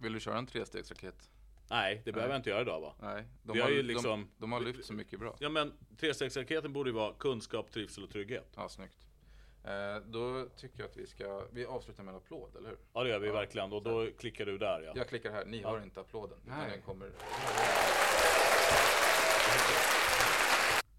[0.00, 1.30] vill du köra en trestegsraket?
[1.70, 2.34] Nej, det behöver Nej.
[2.34, 2.94] jag inte göra idag va?
[3.00, 5.36] Nej, de Vi har, har ju de, liksom- de har lyft så mycket bra.
[5.40, 8.52] Ja men trestegsraketen borde ju vara kunskap, trivsel och trygghet.
[8.56, 8.98] Ja, snyggt.
[9.64, 12.78] Eh, då tycker jag att vi ska, vi avslutar med en applåd, eller hur?
[12.92, 14.92] Ja det gör vi Ja, verkligen och då klickar du där ja.
[14.96, 15.68] Jag klickar här, ni Ja.
[15.68, 16.38] har inte applåden.
[16.44, 16.70] Nej.
[16.70, 17.10] den kommer...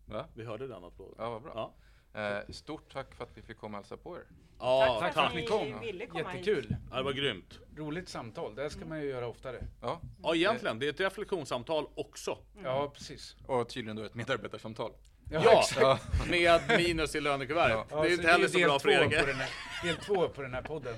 [0.06, 0.26] Va?
[0.34, 1.16] Vi hörde den applåden.
[1.18, 1.52] Ja, vad bra.
[1.56, 1.74] Ja.
[2.16, 4.24] Eh, stort tack för att vi fick komma och hälsa på er.
[4.60, 5.30] Ja, tack för tack.
[5.30, 5.80] att ni kom.
[5.80, 6.64] ville komma Jättekul.
[6.70, 6.78] hit.
[6.92, 7.60] Ja, det var grymt.
[7.78, 8.56] Roligt samtal.
[8.56, 9.64] Det här ska man ju göra oftare.
[9.82, 10.80] Ja, Ja, egentligen.
[10.80, 12.38] Det är ett reflektionssamtal också.
[12.64, 13.36] Ja, precis.
[13.48, 14.92] och tydligen då ett medarbetarsamtal.
[15.32, 16.00] Ja, Ja.
[16.30, 17.88] med minus i lönekuvertet.
[17.92, 18.02] Ja.
[18.04, 19.20] Det är inte heller så bra för Erik.
[19.20, 19.50] på den här,
[19.84, 20.96] Del två på den här podden.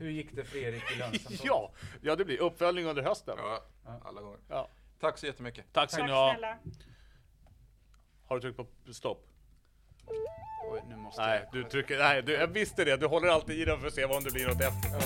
[0.00, 1.36] Hur gick det för Erik i lönsamtal?
[1.44, 3.34] Ja, ja, det blir uppföljning under hösten.
[3.38, 3.62] Ja,
[4.04, 4.38] alla gånger.
[4.48, 4.68] Ja.
[5.00, 5.64] Tack så jättemycket.
[5.72, 6.32] Tack ska Tack ni ha.
[6.32, 6.58] snälla.
[8.26, 8.56] Har du tryckt
[8.86, 9.26] på stopp?
[10.72, 11.62] Oj, nu måste Nej, jag...
[11.62, 12.96] du trycker, nej, du, jag visste det.
[12.96, 14.90] Du håller alltid i den för att se vad om det blir något efter.
[14.92, 15.00] Ja.